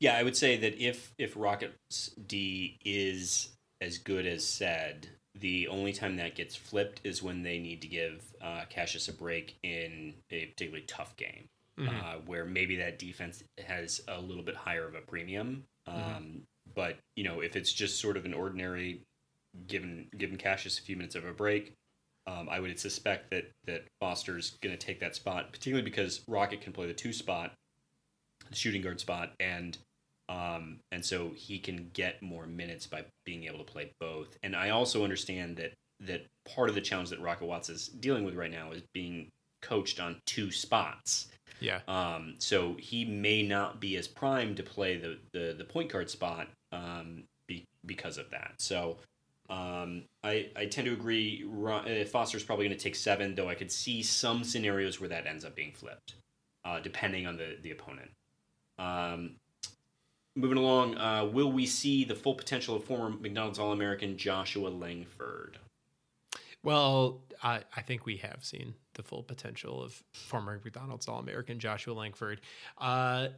[0.00, 3.48] Yeah, I would say that if if Rocket's D is
[3.80, 7.88] as good as said, the only time that gets flipped is when they need to
[7.88, 11.88] give uh, Cassius a break in a particularly tough game, Mhm.
[12.02, 15.64] uh, where maybe that defense has a little bit higher of a premium.
[15.86, 16.42] Um, Mhm.
[16.74, 19.00] But you know, if it's just sort of an ordinary,
[19.66, 21.72] given given Cassius a few minutes of a break,
[22.26, 26.60] um, I would suspect that that Foster's going to take that spot, particularly because Rocket
[26.62, 27.54] can play the two spot,
[28.52, 29.78] shooting guard spot, and
[30.28, 34.38] um, and so he can get more minutes by being able to play both.
[34.42, 38.24] And I also understand that that part of the challenge that Rocket Watts is dealing
[38.24, 39.28] with right now is being
[39.62, 41.28] coached on two spots.
[41.60, 41.80] Yeah.
[41.88, 46.10] Um, so he may not be as primed to play the the, the point guard
[46.10, 48.54] spot um, be, because of that.
[48.58, 48.98] So
[49.48, 51.44] um, I I tend to agree.
[51.66, 55.26] Uh, Foster's probably going to take seven, though I could see some scenarios where that
[55.26, 56.14] ends up being flipped,
[56.64, 58.10] uh, depending on the the opponent.
[58.78, 59.36] Um,
[60.36, 64.68] moving along, uh, will we see the full potential of former McDonald's All American Joshua
[64.68, 65.58] Langford?
[66.62, 71.58] Well, I, I think we have seen the full potential of former McDonald's All American
[71.58, 72.40] Joshua Langford.
[72.78, 73.28] Uh,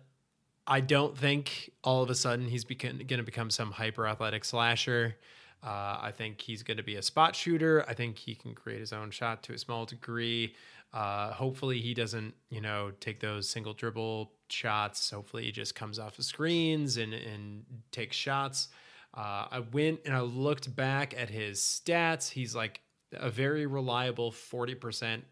[0.66, 5.16] I don't think all of a sudden he's going to become some hyper athletic slasher.
[5.62, 7.84] Uh, I think he's going to be a spot shooter.
[7.88, 10.54] I think he can create his own shot to a small degree.
[10.92, 15.10] Uh, hopefully, he doesn't, you know, take those single dribble shots.
[15.10, 18.68] Hopefully, he just comes off the screens and and takes shots.
[19.14, 22.30] Uh, I went and I looked back at his stats.
[22.30, 22.80] He's like
[23.12, 25.22] a very reliable 40%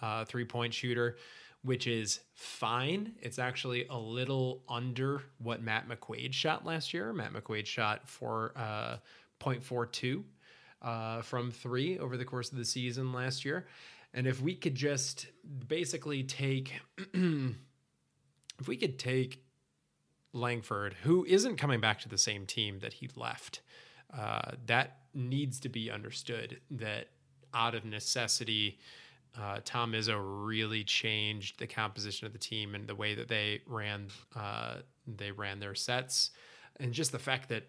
[0.00, 1.16] uh, three point shooter,
[1.62, 3.12] which is fine.
[3.20, 7.12] It's actually a little under what Matt McQuaid shot last year.
[7.12, 8.96] Matt McQuaid shot for uh,
[9.40, 10.22] 0.42
[10.82, 13.66] uh, from three over the course of the season last year.
[14.14, 15.26] And if we could just
[15.66, 16.80] basically take,
[17.14, 19.44] if we could take
[20.32, 23.60] Langford, who isn't coming back to the same team that he left,
[24.16, 27.08] uh, that needs to be understood that
[27.52, 28.78] out of necessity,
[29.36, 33.62] uh, Tom Izzo really changed the composition of the team and the way that they
[33.66, 34.06] ran
[34.36, 36.30] uh, they ran their sets,
[36.78, 37.64] and just the fact that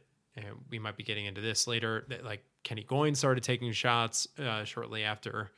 [0.69, 4.63] we might be getting into this later that like Kenny Goins started taking shots uh,
[4.63, 5.51] shortly after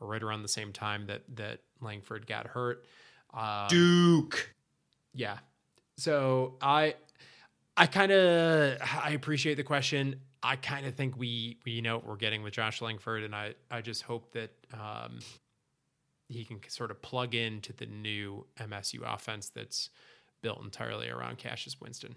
[0.00, 2.84] or right around the same time that that Langford got hurt.
[3.32, 4.54] Um, Duke,
[5.12, 5.38] yeah.
[5.96, 6.94] So I
[7.76, 10.20] I kind of I appreciate the question.
[10.42, 13.54] I kind of think we we know what we're getting with Josh Langford, and I
[13.70, 15.20] I just hope that um,
[16.28, 19.90] he can sort of plug into the new MSU offense that's
[20.42, 22.16] built entirely around Cassius Winston.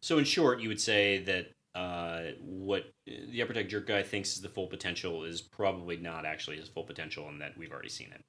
[0.00, 4.34] So, in short, you would say that uh, what the upper deck jerk guy thinks
[4.34, 7.88] is the full potential is probably not actually his full potential, and that we've already
[7.88, 8.24] seen it.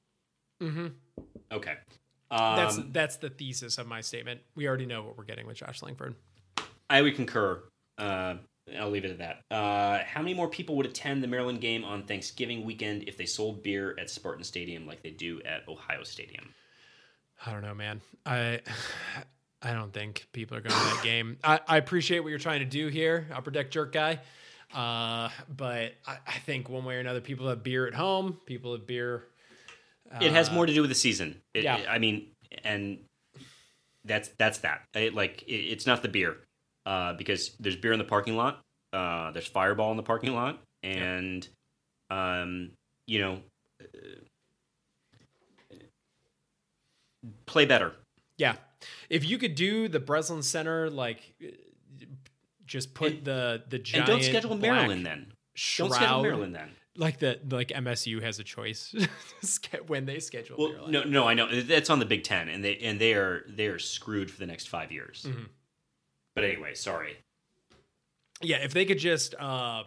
[0.64, 0.88] Mm-hmm.
[1.52, 1.76] Okay.
[2.32, 4.41] Um, that's that's the thesis of my statement.
[4.56, 6.16] We already know what we're getting with Josh Langford.
[6.89, 7.62] I would concur.
[7.98, 8.36] Uh,
[8.80, 9.56] I'll leave it at that.
[9.56, 13.26] Uh, how many more people would attend the Maryland game on Thanksgiving weekend if they
[13.26, 16.54] sold beer at Spartan Stadium like they do at Ohio Stadium?
[17.46, 18.02] I don't know, man.
[18.26, 18.62] I
[19.64, 21.38] I don't think people are going to that game.
[21.43, 24.20] I, I appreciate what you're trying to do here, upper deck jerk guy.
[24.74, 28.39] Uh, but I, I, think one way or another, people have beer at home.
[28.45, 29.24] People have beer.
[30.11, 31.39] Uh, it has more to do with the season.
[31.53, 31.80] It, yeah.
[31.88, 32.28] I mean,
[32.64, 32.97] and
[34.03, 34.82] that's that's that.
[34.95, 36.38] It, like it, it's not the beer
[36.88, 38.61] uh, because there's beer in the parking lot.
[38.91, 41.47] Uh, there's Fireball in the parking lot, and
[42.09, 42.41] yeah.
[42.41, 42.72] um,
[43.05, 43.39] you know,
[47.45, 47.93] play better.
[48.38, 48.56] Yeah,
[49.10, 51.36] if you could do the Breslin Center, like
[52.66, 55.34] just put and, the the giant and don't schedule Maryland then.
[55.54, 56.70] Shroud, don't schedule Maryland then.
[56.96, 58.94] Like the like MSU has a choice
[59.88, 60.58] when they schedule.
[60.58, 60.94] Well, Maryland.
[60.94, 63.68] no, no, I know that's on the Big Ten, and they and they are they
[63.68, 65.26] are screwed for the next five years.
[65.28, 65.44] Mm-hmm.
[66.36, 67.18] But anyway, sorry.
[68.42, 69.84] Yeah, if they could just uh,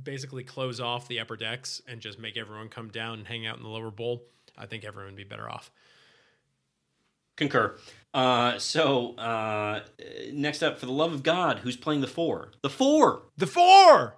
[0.00, 3.56] basically close off the upper decks and just make everyone come down and hang out
[3.56, 4.24] in the lower bowl,
[4.56, 5.70] I think everyone would be better off.
[7.38, 7.76] Concur.
[8.12, 9.82] Uh, so uh,
[10.32, 12.52] next up, for the love of God, who's playing the four?
[12.62, 13.22] The four.
[13.36, 14.16] The four.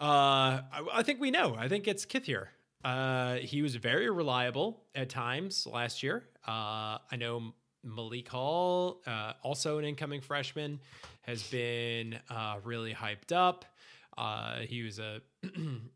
[0.00, 1.56] Uh, I, I think we know.
[1.58, 2.46] I think it's Kithier.
[2.84, 6.24] Uh, he was very reliable at times last year.
[6.46, 10.78] Uh, I know Malik Hall, uh, also an incoming freshman,
[11.22, 13.64] has been uh, really hyped up.
[14.18, 15.20] Uh, he was a,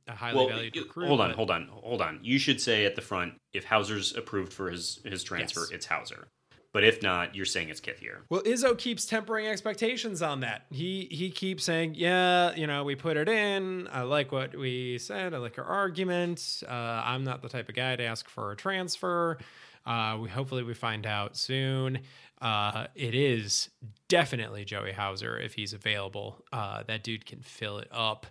[0.09, 1.09] a highly well, valued recruit.
[1.09, 1.37] Hold on, but...
[1.37, 2.20] hold on, hold on.
[2.23, 5.70] You should say at the front if Hauser's approved for his his transfer, yes.
[5.73, 6.29] it's Hauser.
[6.73, 8.20] But if not, you're saying it's Kithier.
[8.31, 10.66] Well, Izzo keeps tempering expectations on that.
[10.70, 13.89] He he keeps saying, "Yeah, you know, we put it in.
[13.93, 15.35] I like what we said.
[15.35, 16.62] I like our argument.
[16.66, 16.73] Uh,
[17.05, 19.39] I'm not the type of guy to ask for a transfer."
[19.85, 21.99] Uh, we hopefully we find out soon.
[22.43, 23.70] Uh, it is
[24.09, 26.45] definitely Joey Hauser if he's available.
[26.53, 28.26] Uh, that dude can fill it up,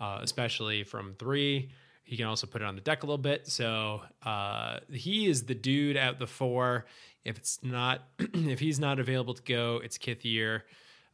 [0.00, 1.70] uh, especially from three.
[2.02, 3.46] He can also put it on the deck a little bit.
[3.46, 6.86] So uh, he is the dude at the four.
[7.22, 10.62] If it's not, if he's not available to go, it's Kithier.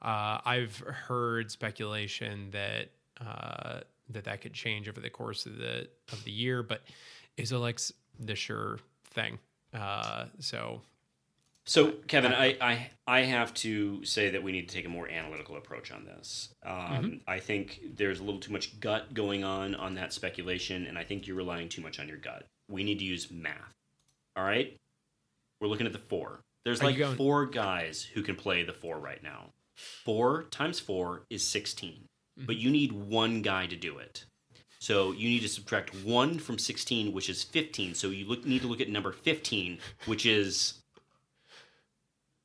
[0.01, 2.90] Uh, I've heard speculation that
[4.09, 6.82] that that could change over the course of the of the year, but
[7.36, 8.78] Izzo likes the sure
[9.11, 9.40] thing.
[9.74, 10.80] Uh, so
[11.69, 15.09] So, Kevin, I, I I have to say that we need to take a more
[15.09, 16.55] analytical approach on this.
[16.64, 17.21] Um, Mhm.
[17.27, 21.03] I think there's a little too much gut going on on that speculation, and I
[21.05, 22.47] think you're relying too much on your gut.
[22.69, 23.73] We need to use math.
[24.37, 24.77] All right,
[25.61, 26.41] we're looking at the four.
[26.64, 29.53] There's Are like going- four guys who can play the four right now.
[29.77, 32.07] Four times four is 16,
[32.39, 32.47] Mm-hmm.
[32.47, 34.25] but you need one guy to do it.
[34.79, 37.95] So you need to subtract one from 16, which is 15.
[37.95, 40.83] So you look, need to look at number 15, which is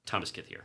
[0.06, 0.62] Thomas Kithier.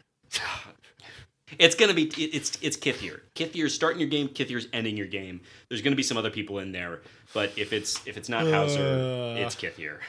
[1.59, 3.21] It's gonna be it- it's it's Kithier.
[3.37, 4.29] Kithier's starting your game.
[4.29, 5.41] Kithier's ending your game.
[5.69, 9.37] There's gonna be some other people in there, but if it's if it's not Hauser,
[9.37, 9.41] Uh.
[9.41, 10.01] it's Kithier.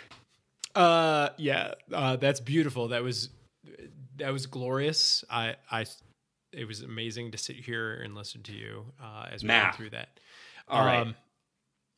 [0.74, 2.88] Uh, yeah, uh, that's beautiful.
[2.90, 3.30] That was
[4.18, 5.24] that was glorious.
[5.30, 5.86] I, I,
[6.52, 9.92] it was amazing to sit here and listen to you uh, as we went through
[9.92, 10.20] that.
[10.68, 11.02] All right.
[11.02, 11.16] Um,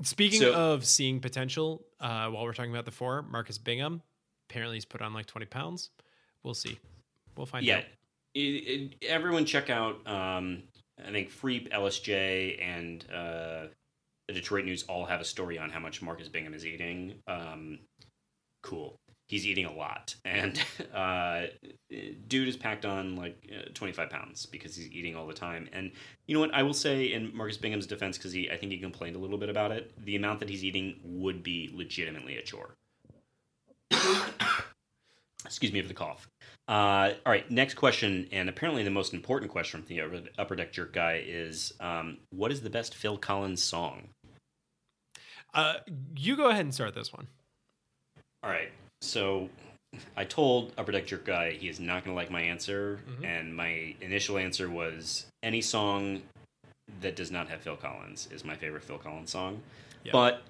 [0.04, 4.02] speaking So- of seeing potential, uh, while we're talking about the four, Marcus Bingham
[4.50, 5.92] apparently he's put on like twenty pounds.
[6.44, 6.78] We'll see.
[7.40, 7.84] We'll find yeah, out.
[8.36, 10.06] it, it, everyone check out.
[10.06, 10.64] Um,
[11.02, 13.68] I think Freep, LSJ, and uh,
[14.28, 17.16] the Detroit News all have a story on how much Marcus Bingham is eating.
[17.28, 17.80] Um,
[18.62, 19.00] cool.
[19.30, 20.62] He's eating a lot, and
[20.94, 21.44] uh,
[22.28, 25.70] dude is packed on like uh, 25 pounds because he's eating all the time.
[25.72, 25.94] And
[26.28, 26.54] you know what?
[26.54, 29.38] I will say in Marcus Bingham's defense, because he, I think he complained a little
[29.38, 29.94] bit about it.
[30.04, 32.76] The amount that he's eating would be legitimately a chore.
[35.50, 36.28] Excuse me for the cough.
[36.68, 40.72] Uh, all right, next question, and apparently the most important question from the Upper- Deck
[40.72, 44.10] Jerk guy is um, what is the best Phil Collins song?
[45.56, 45.78] Uh,
[46.16, 47.26] you go ahead and start this one.
[48.44, 48.70] All right,
[49.02, 49.50] so
[50.16, 53.26] I told Upper Deck Jerk guy he is not going to like my answer, Mhm.
[53.26, 56.22] and my initial answer was any song
[57.02, 59.64] that does not have Phil Collins is my favorite Phil Collins song.
[60.04, 60.12] Yeah.
[60.12, 60.44] But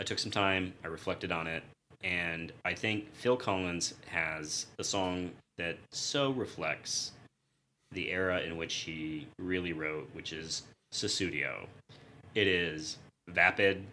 [0.00, 1.62] I took some time, I reflected on it,
[2.04, 7.12] and I think Phil Collins has a song that so reflects
[7.92, 11.66] the era in which he really wrote, which is Sussudio.
[12.34, 12.98] It is
[13.28, 13.84] vapid,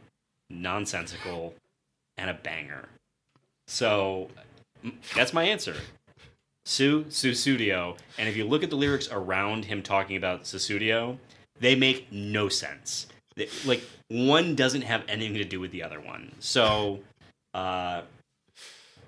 [0.49, 1.53] nonsensical,
[2.17, 2.89] and a banger.
[3.67, 4.27] So
[5.15, 5.75] that's my answer.
[6.65, 7.97] Su Sussudio.
[8.17, 11.17] And if you look at the lyrics around him talking about Sussudio,
[11.59, 13.07] they make no sense.
[13.65, 16.33] Like one doesn't have anything to do with the other one.
[16.39, 16.99] So,
[17.53, 18.01] uh,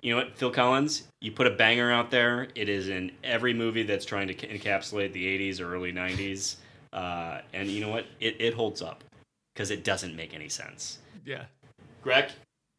[0.02, 2.50] you know what, Phil Collins, you put a banger out there.
[2.56, 6.58] It is in every movie that's trying to encapsulate the '80s or early '90s,
[6.92, 9.04] uh, and you know what, it, it holds up
[9.54, 11.00] because it doesn't make any sense.
[11.26, 11.46] Yeah.
[12.02, 12.32] Greg,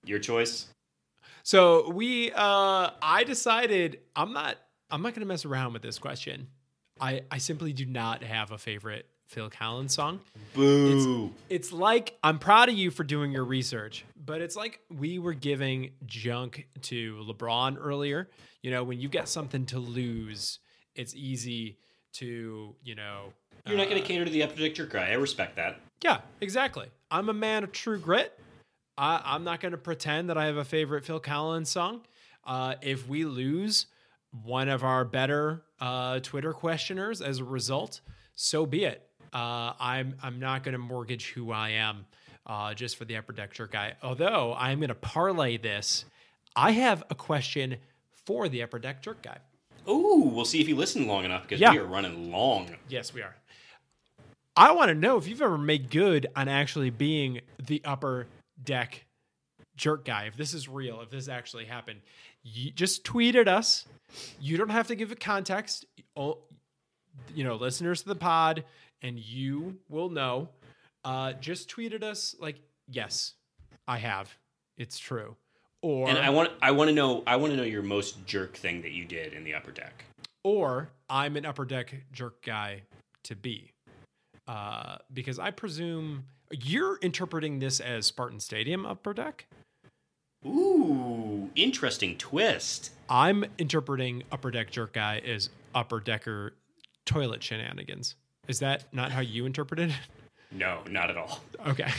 [0.05, 0.67] your choice.
[1.43, 4.57] So we, uh, I decided I'm not,
[4.91, 6.49] I'm not going to mess around with this question.
[7.01, 10.21] I, I simply do not have a favorite Phil Collins song.
[10.55, 11.33] Boo.
[11.49, 15.35] It's like I'm proud of you for doing your research, but it's like we were
[15.35, 18.29] giving junk to LeBron earlier.
[18.63, 20.61] You know, when you get something to lose,
[20.95, 21.79] it's easy
[22.15, 23.33] to, you know,
[23.67, 25.11] You're not going uh, to cater to the upper deck jerk guy.
[25.11, 25.81] I respect that.
[26.03, 26.89] Yeah, exactly.
[27.11, 28.39] I'm a man of true grit.
[28.97, 32.03] I, I'm not going to pretend that I have a favorite Phil Collins song.
[32.47, 33.87] Uh, if we lose
[34.43, 38.01] one of our better uh, Twitter questioners as a result,
[38.35, 39.09] so be it.
[39.35, 42.07] Uh, I'm I'm not going to mortgage who I am
[42.47, 43.95] uh, just for the upper deck jerk guy.
[44.03, 46.05] Although I'm going to parlay this.
[46.57, 47.77] I have a question
[48.27, 49.39] for the upper deck jerk guy.
[49.89, 51.73] Ooh, we'll see if you listen long enough because Yeah.
[51.73, 52.77] we are running long.
[52.89, 53.35] Yes, we are.
[54.57, 58.29] I want to know if you've ever made good on actually being the upper
[58.63, 59.05] deck
[59.77, 60.27] jerk guy.
[60.27, 62.01] If this is real, if this actually happened,
[62.45, 63.85] you just tweet at us.
[64.41, 65.87] You don't have to give it context.
[66.17, 66.39] Oh,
[67.35, 68.65] You know, listeners to the pod,
[69.03, 70.49] and you will know.
[71.05, 72.57] Uh, just tweeted us like,
[72.89, 73.35] yes,
[73.87, 74.35] I have.
[74.79, 75.37] It's true.
[75.83, 78.57] Or And I want I want to know I want to know your most jerk
[78.57, 80.05] thing that you did in the upper deck.
[80.43, 82.83] or I'm an upper deck jerk guy
[83.25, 83.73] to be.
[84.49, 89.47] Uh, because I presume you're interpreting this as Spartan Stadium upper deck.
[90.47, 92.91] Ooh, interesting twist.
[93.09, 96.55] I'm interpreting upper deck jerk guy as upper decker
[97.07, 98.17] toilet shenanigans.
[98.49, 99.97] Is that not how you interpreted it?
[100.53, 101.41] No, not at all.
[101.67, 101.91] Okay.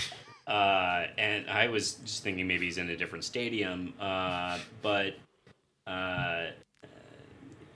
[0.48, 3.94] Uh, and I was just thinking maybe he's in a different stadium.
[4.00, 5.16] Uh, but
[5.88, 6.48] uh,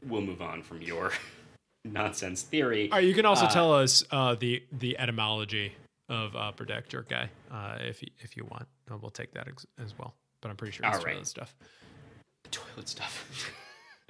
[0.07, 1.11] we'll move on from your
[1.85, 2.89] nonsense theory.
[2.91, 5.73] All right, you can also Uh, tell us uh, the the etymology
[6.09, 6.33] of
[6.67, 8.67] deck jerk guy uh, if you, if you want.
[8.91, 10.13] Uh, We'll take that ex- as well.
[10.41, 11.13] But I'm pretty sure it's All right.
[11.13, 11.55] toilet stuff.
[12.51, 13.51] toilet stuff.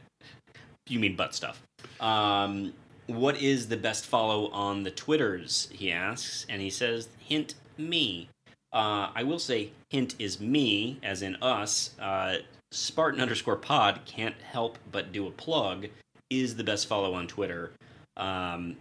[0.88, 1.62] you mean butt stuff?
[2.00, 2.74] Um,
[3.10, 5.68] what is the best follow on the Twitters?
[5.72, 8.30] He asks, and he says, "Hint me."
[8.72, 11.92] Uh, I will say, "Hint is me," as in us.
[12.00, 12.38] Uh,
[12.72, 15.88] Spartan underscore pod can't help but do a plug
[16.30, 17.72] is the best follow on Twitter.
[18.16, 18.78] Um,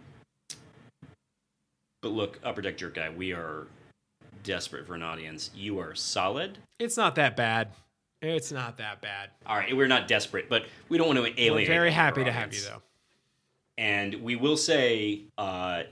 [2.03, 3.65] but look, Upper Deck Jerk Guy, we are
[4.43, 5.49] desperate for an audience.
[5.55, 6.59] You are solid.
[6.77, 7.69] It's not that bad.
[8.21, 9.31] It's not that bad.
[9.45, 11.67] All right, we're not desperate, but we don't want to alienate.
[11.67, 12.81] We're very happy to have you, though.
[13.79, 15.83] And we will say, uh,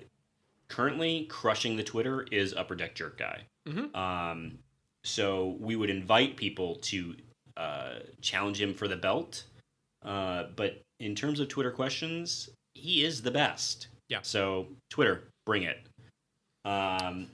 [0.67, 3.43] currently crushing the Twitter is Upper Deck Jerk Guy.
[3.65, 3.95] Mhm.
[3.95, 4.59] Um,
[5.05, 7.15] so we would invite people to
[7.55, 9.45] uh, challenge him for the belt.
[10.03, 13.87] Uh, but in terms of Twitter questions, he is the best.
[14.09, 14.21] Yeah.
[14.21, 15.79] So Twitter, bring it.
[16.65, 17.31] Um,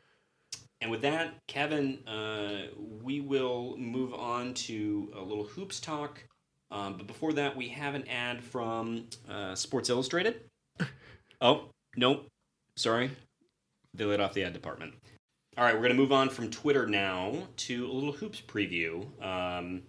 [0.81, 6.23] and with that, Kevin, uh, we will move on to a little hoops talk.
[6.73, 10.41] Um, but before that, we have an ad from uh, Sports Illustrated.
[11.41, 12.25] oh, nope.
[12.75, 13.11] Sorry.
[13.93, 14.95] They let off the ad department.
[15.55, 19.05] All right, we're going to move on from Twitter now to a little hoops preview.
[19.23, 19.83] Um,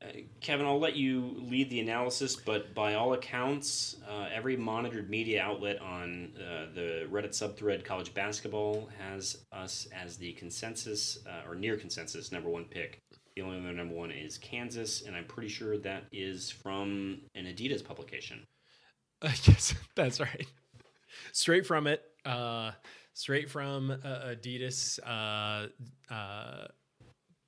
[0.00, 0.06] uh,
[0.40, 5.42] Kevin, I'll let you lead the analysis, but by all accounts, uh, every monitored media
[5.42, 11.56] outlet on uh, the Reddit subthread college basketball has us as the consensus uh, or
[11.56, 13.00] near consensus number one pick.
[13.38, 17.44] The only other number one is Kansas, and I'm pretty sure that is from an
[17.44, 18.44] Adidas publication.
[19.22, 20.44] Uh, yes, that's right.
[21.30, 22.02] Straight from it.
[22.24, 22.72] Uh,
[23.14, 24.98] straight from uh, Adidas.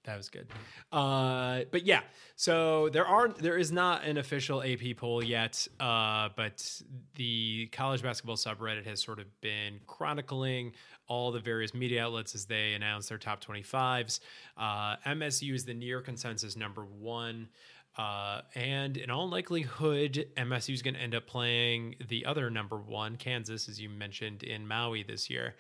[0.05, 0.47] That was good.
[0.91, 2.01] Uh, but yeah,
[2.35, 6.81] so there are there is not an official AP poll yet, uh, but
[7.17, 10.73] the college basketball subreddit has sort of been chronicling
[11.07, 14.21] all the various media outlets as they announce their top 25s.
[14.57, 17.49] Uh, MSU is the near consensus number one.
[17.99, 22.79] Uh, and in all likelihood, MSU is going to end up playing the other number
[22.79, 25.57] one, Kansas, as you mentioned, in Maui this year.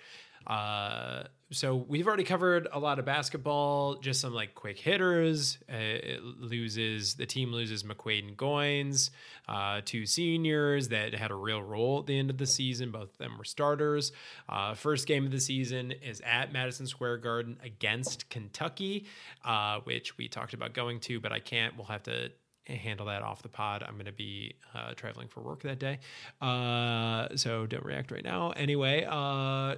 [0.46, 5.58] Uh, so we've already covered a lot of basketball, just some like quick hitters.
[5.68, 9.10] Uh, it loses the team loses McQuaid and Goins,
[9.48, 12.92] uh, two seniors that had a real role at the end of the season.
[12.92, 14.12] Both of them were starters.
[14.48, 19.06] Uh, first game of the season is at Madison Square Garden against Kentucky,
[19.44, 21.76] uh, which we talked about going to, but I can't.
[21.76, 22.30] We'll have to
[22.66, 23.82] handle that off the pod.
[23.82, 25.98] I'm going to be uh, traveling for work that day,
[26.40, 28.50] uh, so don't react right now.
[28.50, 29.76] Anyway, uh,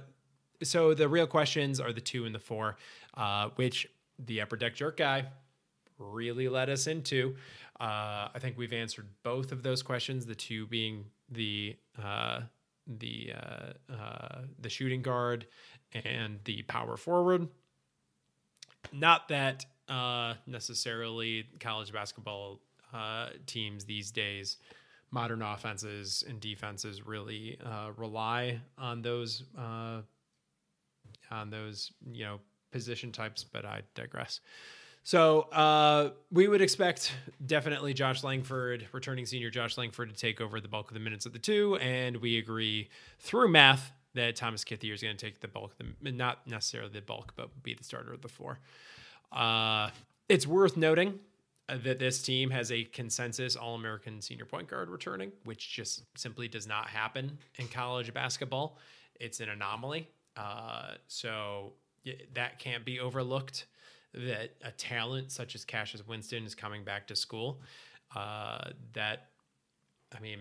[0.63, 2.77] so the real questions are the two and the four,
[3.15, 3.87] uh, which
[4.19, 5.25] the upper deck jerk guy
[5.97, 7.35] really led us into.
[7.79, 10.25] Uh, I think we've answered both of those questions.
[10.25, 12.41] The two being the uh,
[12.87, 15.47] the uh, uh, the shooting guard
[15.93, 17.47] and the power forward.
[18.91, 22.59] Not that uh, necessarily college basketball
[23.47, 24.57] teams these days,
[25.13, 30.01] modern offenses and defenses really uh, rely on those uh,
[31.33, 32.39] on those you know
[32.71, 33.43] position types.
[33.43, 34.39] But I digress.
[35.05, 37.13] So uh, we would expect
[37.45, 41.25] definitely Josh Langford, returning senior Josh Langford, to take over the bulk of the minutes
[41.25, 45.41] of the two, and we agree through math that Thomas Kithier is going to take
[45.41, 48.59] the bulk of the not necessarily the bulk, but be the starter of the four.
[49.31, 49.89] Uh,
[50.29, 51.19] it's worth noting
[51.67, 56.03] uh, that this team has a consensus All American senior point guard returning, which just
[56.17, 58.77] simply does not happen in college basketball.
[59.19, 60.07] It's an anomaly.
[60.35, 61.73] Uh, so
[62.33, 63.65] that can't be overlooked.
[64.13, 67.61] That a talent such as Cassius Winston is coming back to school.
[68.15, 69.29] Uh, that,
[70.15, 70.39] I mean,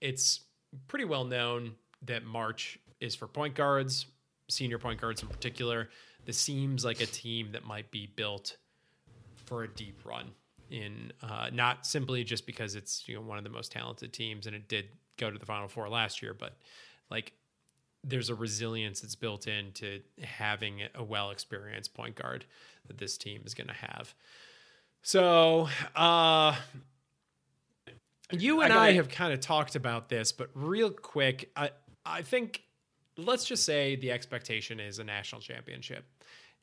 [0.00, 0.40] it's
[0.88, 4.06] pretty well known that March is for point guards,
[4.48, 5.88] senior point guards in particular.
[6.24, 8.56] This seems like a team that might be built
[9.44, 10.30] for a deep run
[10.70, 14.46] in uh, not simply just because it's you know one of the most talented teams
[14.46, 14.86] and it did
[15.16, 16.56] go to the final four last year, but
[17.10, 17.32] like
[18.04, 22.44] there's a resilience that's built into having a well experienced point guard
[22.86, 24.14] that this team is going to have.
[25.02, 26.56] So, uh,
[28.30, 31.70] you and I I, gotta- have kind of talked about this, but real quick, I
[32.04, 32.62] I think
[33.16, 36.04] let's just say the expectation is a national championship.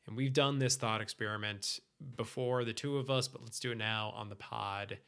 [0.06, 1.78] And we've done this thought experiment
[2.16, 4.98] before, the two of us, but let's do it now on the pod.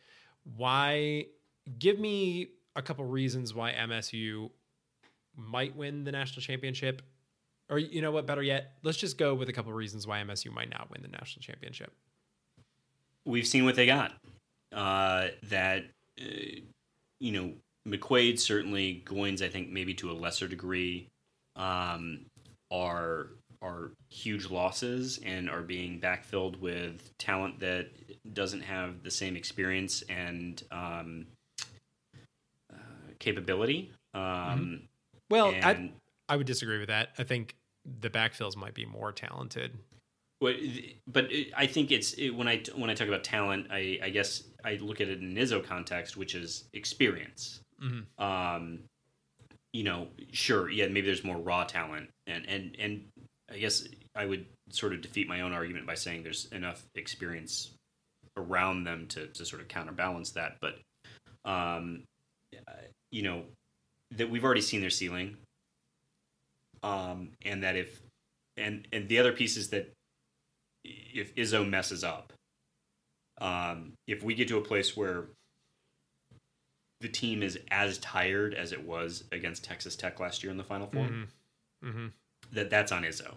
[0.57, 1.27] Why
[1.79, 4.51] give me a couple reasons why MSU
[5.37, 7.03] might win the national championship?
[7.71, 10.53] Or you know what, better yet, let's just go with a couple reasons why MSU
[10.53, 11.93] might not win the national championship.
[13.25, 14.13] we've seen what they got.
[14.73, 15.85] Uh, that
[16.21, 16.61] uh,
[17.21, 17.53] you know,
[17.89, 21.09] McQuaid certainly, Goins I think maybe to a lesser degree,
[21.57, 22.27] um,
[22.71, 23.29] are
[23.63, 27.89] are huge losses and are being backfilled with talent that
[28.35, 31.27] doesn't have the same experience and um,
[32.71, 32.77] uh,
[33.19, 33.91] capability.
[34.13, 34.83] Um,
[35.31, 35.65] Well, and
[36.29, 37.11] I I would disagree with that.
[37.19, 37.57] I think
[38.01, 39.73] the backfills might be more talented.
[40.41, 40.57] But,
[41.07, 44.43] but I think it's it, when I when I talk about talent, I, I guess
[44.65, 47.61] I look at it in Izzo context, which is experience.
[47.83, 48.05] Mhm.
[48.19, 48.81] Um,
[49.73, 53.05] you know, sure, yeah, maybe there's more raw talent, and and and
[53.51, 57.73] I guess I would sort of defeat my own argument by saying there's enough experience
[58.37, 60.59] around them to to sort of counterbalance that.
[60.61, 60.79] But
[61.45, 62.05] um,
[63.11, 63.45] you know,
[64.13, 65.37] that we've already seen their ceiling,
[66.83, 68.01] um, and that if
[68.57, 69.93] and and the other piece is that
[70.85, 72.33] if Izzo messes up,
[73.41, 75.27] um, if we get to a place where
[77.01, 80.65] the team is as tired as it was against Texas Tech last year in the
[80.65, 81.27] Final 4 Mhm.
[81.83, 82.13] Mhm.
[82.53, 83.37] that that's on Izzo.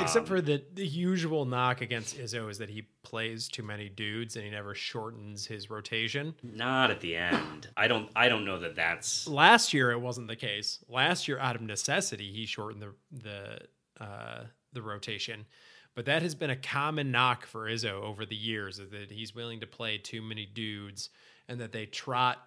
[0.00, 3.88] Except Um, for the the usual knock against Izzo is that he plays too many
[3.88, 6.34] dudes and he never shortens his rotation.
[6.42, 7.68] not at the end.
[7.76, 8.08] I don't.
[8.14, 9.26] I don't know that that's.
[9.26, 10.78] Last year it wasn't the case.
[10.88, 15.46] Last year, out of necessity, he shortened the the uh, the rotation.
[15.94, 19.34] But that has been a common knock for Izzo over the years is that he's
[19.34, 21.10] willing to play too many dudes
[21.48, 22.38] and that they trot,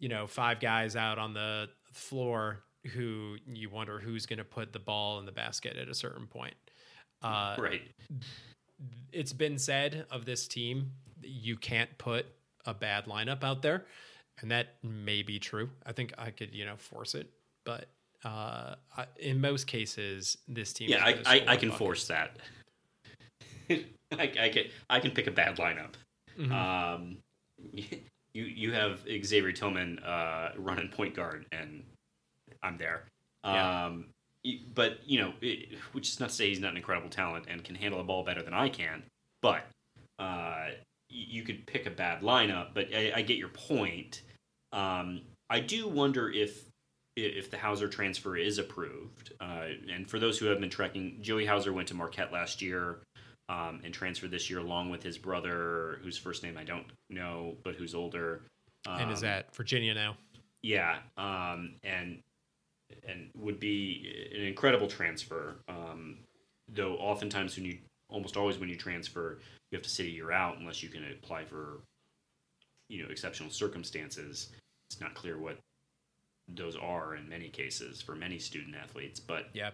[0.00, 4.72] you know, five guys out on the floor who you wonder who's going to put
[4.72, 6.54] the ball in the basket at a certain point.
[7.22, 7.82] Uh, Right.
[9.12, 10.90] it's been said of this team
[11.22, 12.26] you can't put
[12.66, 13.84] a bad lineup out there
[14.40, 17.30] and that may be true i think i could you know force it
[17.64, 17.86] but
[18.24, 21.76] uh I, in most cases this team Yeah, I, I, I can buckets.
[21.78, 22.38] force that.
[23.70, 25.94] I, I can I can pick a bad lineup.
[26.38, 26.50] Mhm.
[26.52, 27.18] Um,
[27.72, 31.82] you you have Xavier Tillman uh, running point guard, and
[32.62, 33.04] I'm there.
[33.44, 33.86] Yeah.
[33.86, 34.06] Um,
[34.74, 37.62] but you know, it, which is not to say he's not an incredible talent and
[37.62, 39.02] can handle a ball better than I can.
[39.40, 39.64] But
[40.18, 40.68] uh,
[41.08, 42.68] you could pick a bad lineup.
[42.74, 44.22] But I, I get your point.
[44.72, 46.64] Um, I do wonder if
[47.14, 49.32] if the Hauser transfer is approved.
[49.40, 53.00] Uh, and for those who have been tracking, Joey Hauser went to Marquette last year
[53.50, 57.54] um, and transferred this year along with his brother, whose first name I don't know,
[57.64, 58.42] but who's older.
[58.86, 60.16] Um, and is at virginia now
[60.62, 62.20] yeah, um, and
[63.08, 65.56] and would be an incredible transfer.
[65.68, 66.18] Um,
[66.68, 67.78] though oftentimes when you
[68.08, 69.40] almost always when you transfer,
[69.70, 71.80] you have to sit a year out unless you can apply for
[72.88, 74.50] you know exceptional circumstances.
[74.90, 75.58] It's not clear what
[76.48, 79.70] those are in many cases for many student athletes, but yeah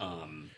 [0.00, 0.50] um,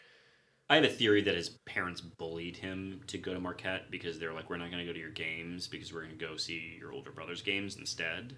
[0.70, 4.35] I have a theory that his parents bullied him to go to Marquette because they're
[4.35, 6.77] like, we're not going to go to your games because we're going to go see
[6.78, 8.36] your older brother's games instead.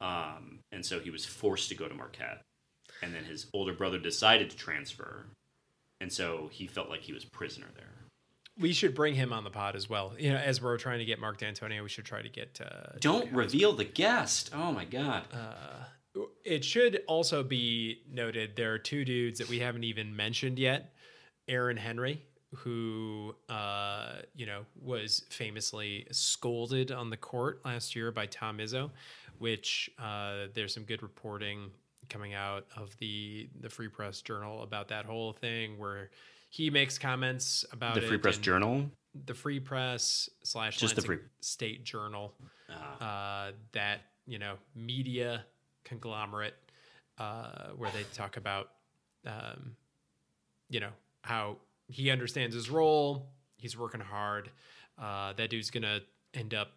[0.00, 2.42] Um, and so he was forced to go to Marquette.
[3.02, 5.26] And then his older brother decided to transfer.
[6.00, 7.86] And so he felt like he was prisoner there.
[8.58, 11.04] we should bring him on the pod as well you know as we're trying to
[11.04, 14.50] get mark Dantonio we should try to get uh Don't reveal the guest.
[14.54, 15.22] Oh my God.
[15.32, 20.58] Uh, it should also be noted there are two dudes that we haven't even mentioned
[20.58, 20.92] yet.
[21.48, 22.22] Aaron Henry,
[22.56, 28.90] who uh, you know was famously scolded on the court last year by Tom Izzo,
[29.38, 31.70] which uh, there's some good reporting
[32.10, 36.10] coming out of the the Free Press Journal about that whole thing where
[36.50, 38.90] he makes comments about the Free Press Journal.
[39.24, 42.34] the Free Press slash Just the Free- State Journal
[42.68, 45.44] Uh, uh, that you know media
[45.84, 46.54] conglomerate
[47.18, 48.70] uh, where they talk about
[49.26, 49.76] um,
[50.68, 50.90] you know
[51.22, 51.56] how
[51.88, 53.26] he understands his role
[53.56, 54.50] he's working hard
[54.98, 56.00] uh, that dude's gonna
[56.34, 56.72] end up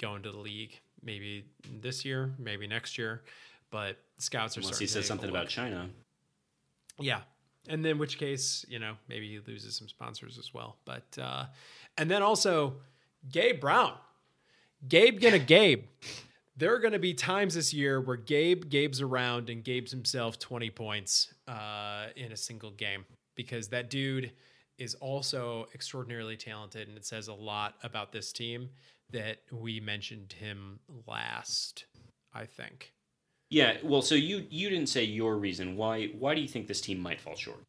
[0.00, 1.44] going to the league maybe
[1.80, 3.22] this year maybe next year
[3.70, 5.48] but scouts are unless he says something about.
[5.48, 5.88] China.
[6.98, 7.20] Yeah.
[7.68, 10.76] And then which case, you know, maybe he loses some sponsors as well.
[10.84, 11.46] But uh
[11.96, 12.74] and then also
[13.30, 13.94] Gabe Brown.
[14.88, 15.84] Gabe gonna Gabe.
[16.56, 20.70] There are gonna be times this year where Gabe Gabe's around and Gabe's himself 20
[20.70, 24.32] points uh in a single game because that dude
[24.78, 28.70] is also extraordinarily talented and it says a lot about this team
[29.10, 31.84] that we mentioned him last,
[32.32, 32.92] I think.
[33.50, 36.80] Yeah, well, so you you didn't say your reason why why do you think this
[36.80, 37.64] team might fall short?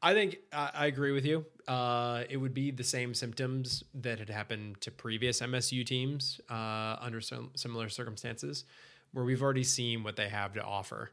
[0.00, 1.44] I think I, I agree with you.
[1.66, 6.96] Uh, it would be the same symptoms that had happened to previous MSU teams uh,
[7.00, 8.64] under some similar circumstances,
[9.12, 11.10] where we've already seen what they have to offer,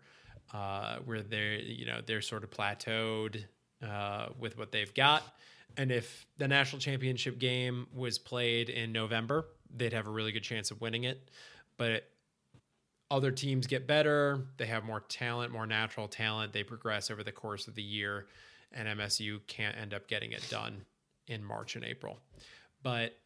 [0.53, 3.44] uh, where they're you know they're sort of plateaued
[3.84, 5.23] uh, with what they've got,
[5.77, 10.44] and if the national championship game was played in November, they'd have a really good
[10.44, 11.32] chance of winning it,
[11.77, 12.03] but
[13.11, 14.41] other teams get better.
[14.57, 16.53] They have more talent, more natural talent.
[16.53, 18.27] They progress over the course of the year,
[18.72, 20.82] and MSU can't end up getting it done
[21.27, 22.19] in March and April.
[22.84, 23.18] But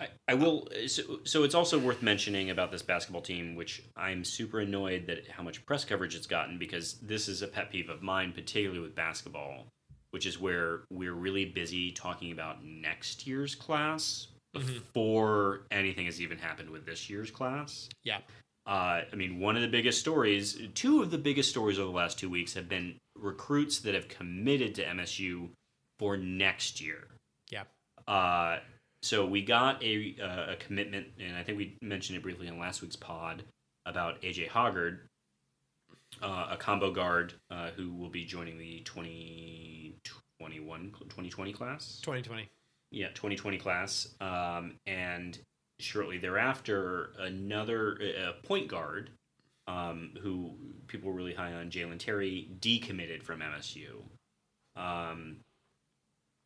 [0.00, 0.68] I, I will.
[0.88, 5.28] So, so it's also worth mentioning about this basketball team, which I'm super annoyed that
[5.28, 8.80] how much press coverage it's gotten because this is a pet peeve of mine, particularly
[8.80, 9.66] with basketball,
[10.10, 14.66] which is where we're really busy talking about next year's class Mhm.
[14.66, 17.88] before anything has even happened with this year's class.
[18.04, 18.20] Yeah.
[18.66, 21.96] Uh, I mean, one of the biggest stories, two of the biggest stories over the
[21.96, 25.50] last two weeks have been recruits that have committed to MSU
[25.98, 27.06] for next year.
[27.50, 27.64] Yeah.
[28.08, 28.58] Uh,
[29.02, 32.58] so we got a, uh, a commitment, and I think we mentioned it briefly in
[32.58, 33.44] last week's pod
[33.86, 34.98] about AJ Hoggard,
[36.20, 42.00] uh, a combo guard uh, who will be joining the 2021 2020 class.
[42.02, 42.48] 2020.
[42.90, 44.08] Yeah, 2020 class.
[44.20, 45.38] Um, and
[45.78, 47.98] shortly thereafter, another
[48.42, 49.10] point guard
[49.68, 50.54] um, who
[50.86, 54.02] people were really high on, Jalen Terry, decommitted from MSU.
[54.76, 55.38] Um,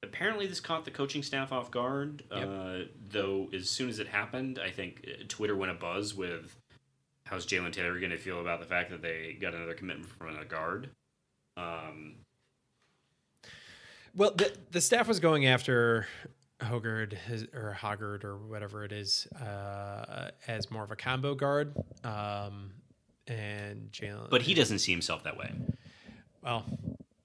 [0.02, 2.22] apparently, this caught the coaching staff off guard.
[2.34, 2.48] Yep.
[2.48, 2.78] Uh,
[3.10, 6.56] though, as soon as it happened, I think uh, Twitter went a buzz with
[7.26, 10.36] how's Jalen Taylor going to feel about the fact that they got another commitment from
[10.36, 10.90] a guard.
[11.56, 12.14] Um,
[14.14, 16.06] Well, the the staff was going after
[16.60, 17.16] Hogard
[17.54, 21.74] or Hoggard or whatever it is uh, as more of a combo guard,
[22.04, 22.72] um,
[23.26, 24.30] and Jalen.
[24.30, 25.52] but he doesn't see himself that way.
[26.42, 26.64] well,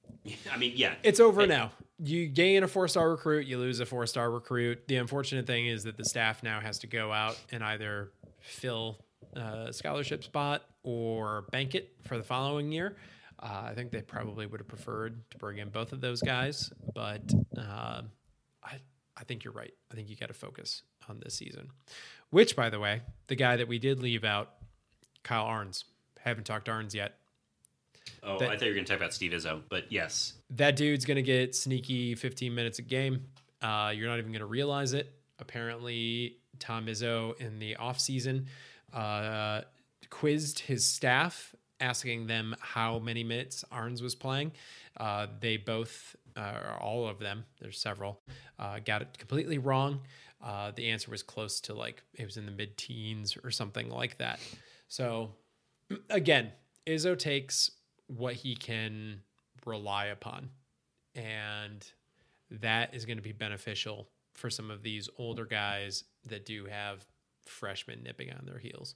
[0.52, 1.72] I mean, yeah, it's over now.
[1.98, 4.88] You gain a four star recruit, you lose a four star recruit.
[4.88, 9.00] The unfortunate thing is that the staff now has to go out and either fill
[9.34, 12.96] a scholarship spot or bank it for the following year.
[13.42, 16.72] Uh, I think they probably would have preferred to bring in both of those guys,
[16.94, 17.22] but
[17.58, 18.02] uh,
[18.64, 18.78] I
[19.18, 19.74] I think you're right.
[19.92, 21.70] I think you got to focus on this season.
[22.32, 24.52] Which, by the way, the guy that we did leave out,
[25.24, 25.86] Kyle Ahrens.
[26.20, 27.16] Haven't talked Ahrens yet.
[28.24, 30.34] Oh, That- I thought you were going to talk about Steve Izzo, but yes.
[30.52, 33.26] that dude's gonna get sneaky 15 minutes a game.
[33.62, 35.12] Uh, you're not even gonna realize it.
[35.40, 38.46] Apparently, Tom Izzo in the offseason
[38.94, 39.62] uh,
[40.10, 44.52] quizzed his staff, asking them how many minutes Ahrens was playing.
[44.98, 48.22] Uh, they both, uh, or all of them, there's several,
[48.60, 50.02] uh, got it completely wrong.
[50.44, 53.90] Uh, the answer was close to like it was in the mid teens or something
[53.90, 54.40] like that.
[54.88, 55.32] So,
[56.10, 56.52] again,
[56.86, 57.72] Izzo takes
[58.08, 59.22] what he can
[59.66, 60.50] rely upon.
[61.16, 61.86] And
[62.52, 67.06] that is going to be beneficial for some of these older guys that do have
[67.46, 68.96] freshmen nipping on their heels.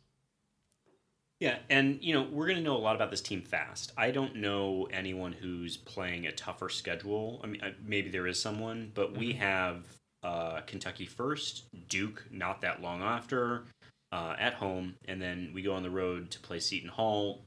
[1.40, 3.94] Yeah, and you know we're going to know a lot about this team fast.
[3.98, 7.40] I don't know anyone who's playing a tougher schedule.
[7.44, 9.86] I mean, uh, maybe there is someone, but we have
[10.22, 13.64] uh, Kentucky first, Duke not that long after,
[14.12, 17.46] uh, at home, and then we go on the road to play Seton Hall.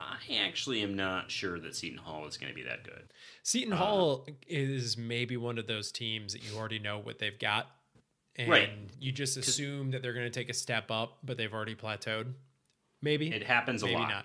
[0.00, 3.04] I actually am not sure that Seton Hall is going to be that good.
[3.42, 7.38] Seton Uh, Hall is maybe one of those teams that you already know what they've
[7.38, 7.70] got.
[8.36, 8.70] And Right.
[8.98, 12.34] you just assume that they're going to take a step up, but they've already plateaued.
[13.04, 13.30] Maybe.
[13.30, 14.24] It happens a maybe lot.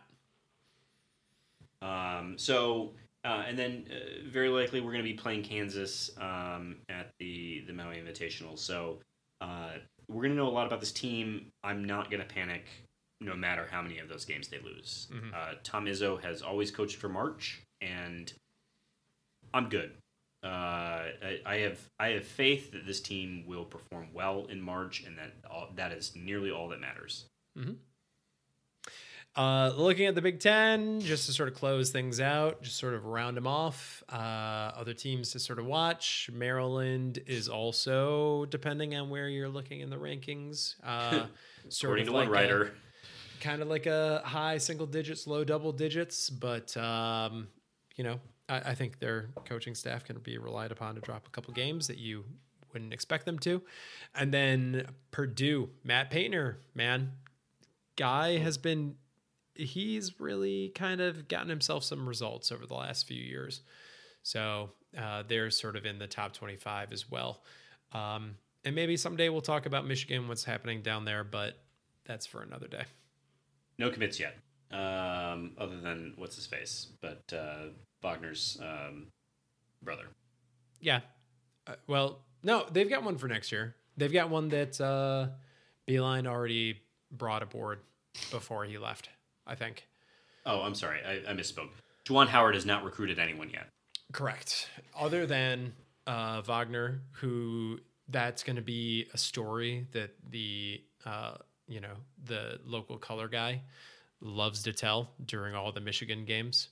[1.81, 2.19] not.
[2.19, 2.93] Um, so,
[3.25, 7.63] uh, and then uh, very likely we're going to be playing Kansas um, at the
[7.67, 8.57] the Maui Invitational.
[8.57, 8.99] So
[9.41, 9.73] uh,
[10.07, 11.51] we're going to know a lot about this team.
[11.61, 12.65] I'm not going to panic,
[13.19, 15.07] no matter how many of those games they lose.
[15.11, 15.33] Mhm.
[15.33, 18.31] Uh, Tom Izzo has always coached for March, and
[19.53, 19.91] I'm good.
[20.41, 25.03] Uh, I, I have I have faith that this team will perform well in March,
[25.05, 27.25] and that all, that is nearly all that matters.
[29.39, 32.93] Uh, looking at the Big Ten, just to sort of close things out, just sort
[32.93, 34.03] of round them off.
[34.09, 34.17] Uh,
[34.75, 36.29] other teams to sort of watch.
[36.33, 41.27] Maryland is also, depending on where you're looking in the rankings, uh,
[41.69, 42.73] sort According of to like one writer.
[43.37, 46.29] a, kind of like a high single digits, low double digits.
[46.29, 47.47] But um,
[47.95, 51.29] you know, I, I think their coaching staff can be relied upon to drop a
[51.29, 52.25] couple games that you
[52.73, 53.61] wouldn't expect them to.
[54.13, 57.13] And then Purdue, Matt Painter, man,
[57.95, 58.95] guy has been
[59.59, 63.61] he's really kind of gotten himself some results over the last few years.
[64.23, 67.41] So uh, they're sort of in the top 25 as well.
[67.91, 71.57] Um, and maybe someday we'll talk about Michigan, what's happening down there, but
[72.05, 72.83] that's for another day.
[73.77, 74.35] No commits yet,
[74.71, 77.69] um, other than what's his face, but uh,
[78.03, 79.07] Wagner's um,
[79.81, 80.03] brother.
[80.81, 80.99] Yeah.
[81.65, 83.75] Uh, well, no, they've got one for next year.
[83.95, 85.27] They've got one that uh,
[85.87, 86.81] Beilein already
[87.11, 87.79] brought aboard
[88.31, 89.09] before he left,
[89.49, 89.85] I think.
[90.45, 91.71] Oh, I'm sorry, I, I misspoke.
[92.07, 93.67] Juwan Howard has not recruited anyone yet.
[94.13, 94.69] Correct.
[94.97, 95.73] Other than
[96.07, 101.35] uh, Wagner, who that's going to be a story that the uh,
[101.67, 101.93] you know
[102.25, 103.61] the local color guy
[104.21, 106.69] loves to tell during all the Michigan games,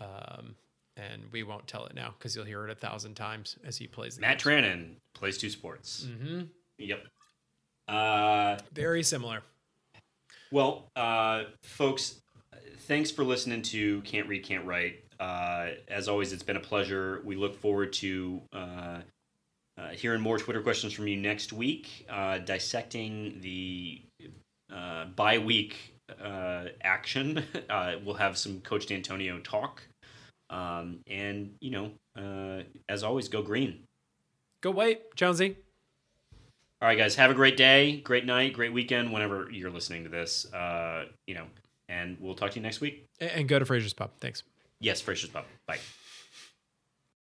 [0.00, 0.54] um,
[0.96, 3.86] and we won't tell it now because you'll hear it a thousand times as he
[3.86, 4.16] plays.
[4.16, 6.06] The Matt Trannon plays two sports.
[6.06, 6.42] hmm
[6.78, 7.00] Yep.
[7.88, 9.42] Uh, Very similar.
[10.50, 12.20] Well, uh, folks,
[12.78, 15.04] thanks for listening to Can't Read, Can't Write.
[15.20, 17.20] Uh, as always, it's been a pleasure.
[17.24, 18.98] We look forward to uh,
[19.76, 24.00] uh, hearing more Twitter questions from you next week, uh, dissecting the
[24.72, 27.44] uh, bye week uh, action.
[28.04, 29.82] We'll have some Coach Dantonio talk.
[30.50, 33.80] Um, and, you know, as always, go green.
[34.62, 35.56] Go white, Jonesy.
[36.80, 40.10] All right, guys, have a great day, great night, great weekend, whenever you're listening to
[40.10, 40.52] this.
[40.52, 41.46] Uh, you know,
[41.88, 43.04] and we'll talk to you next week.
[43.20, 44.12] And go to Fraser's Pub.
[44.20, 44.44] Thanks.
[44.80, 45.44] Yes, Fraser's Pub.
[45.66, 45.78] Bye.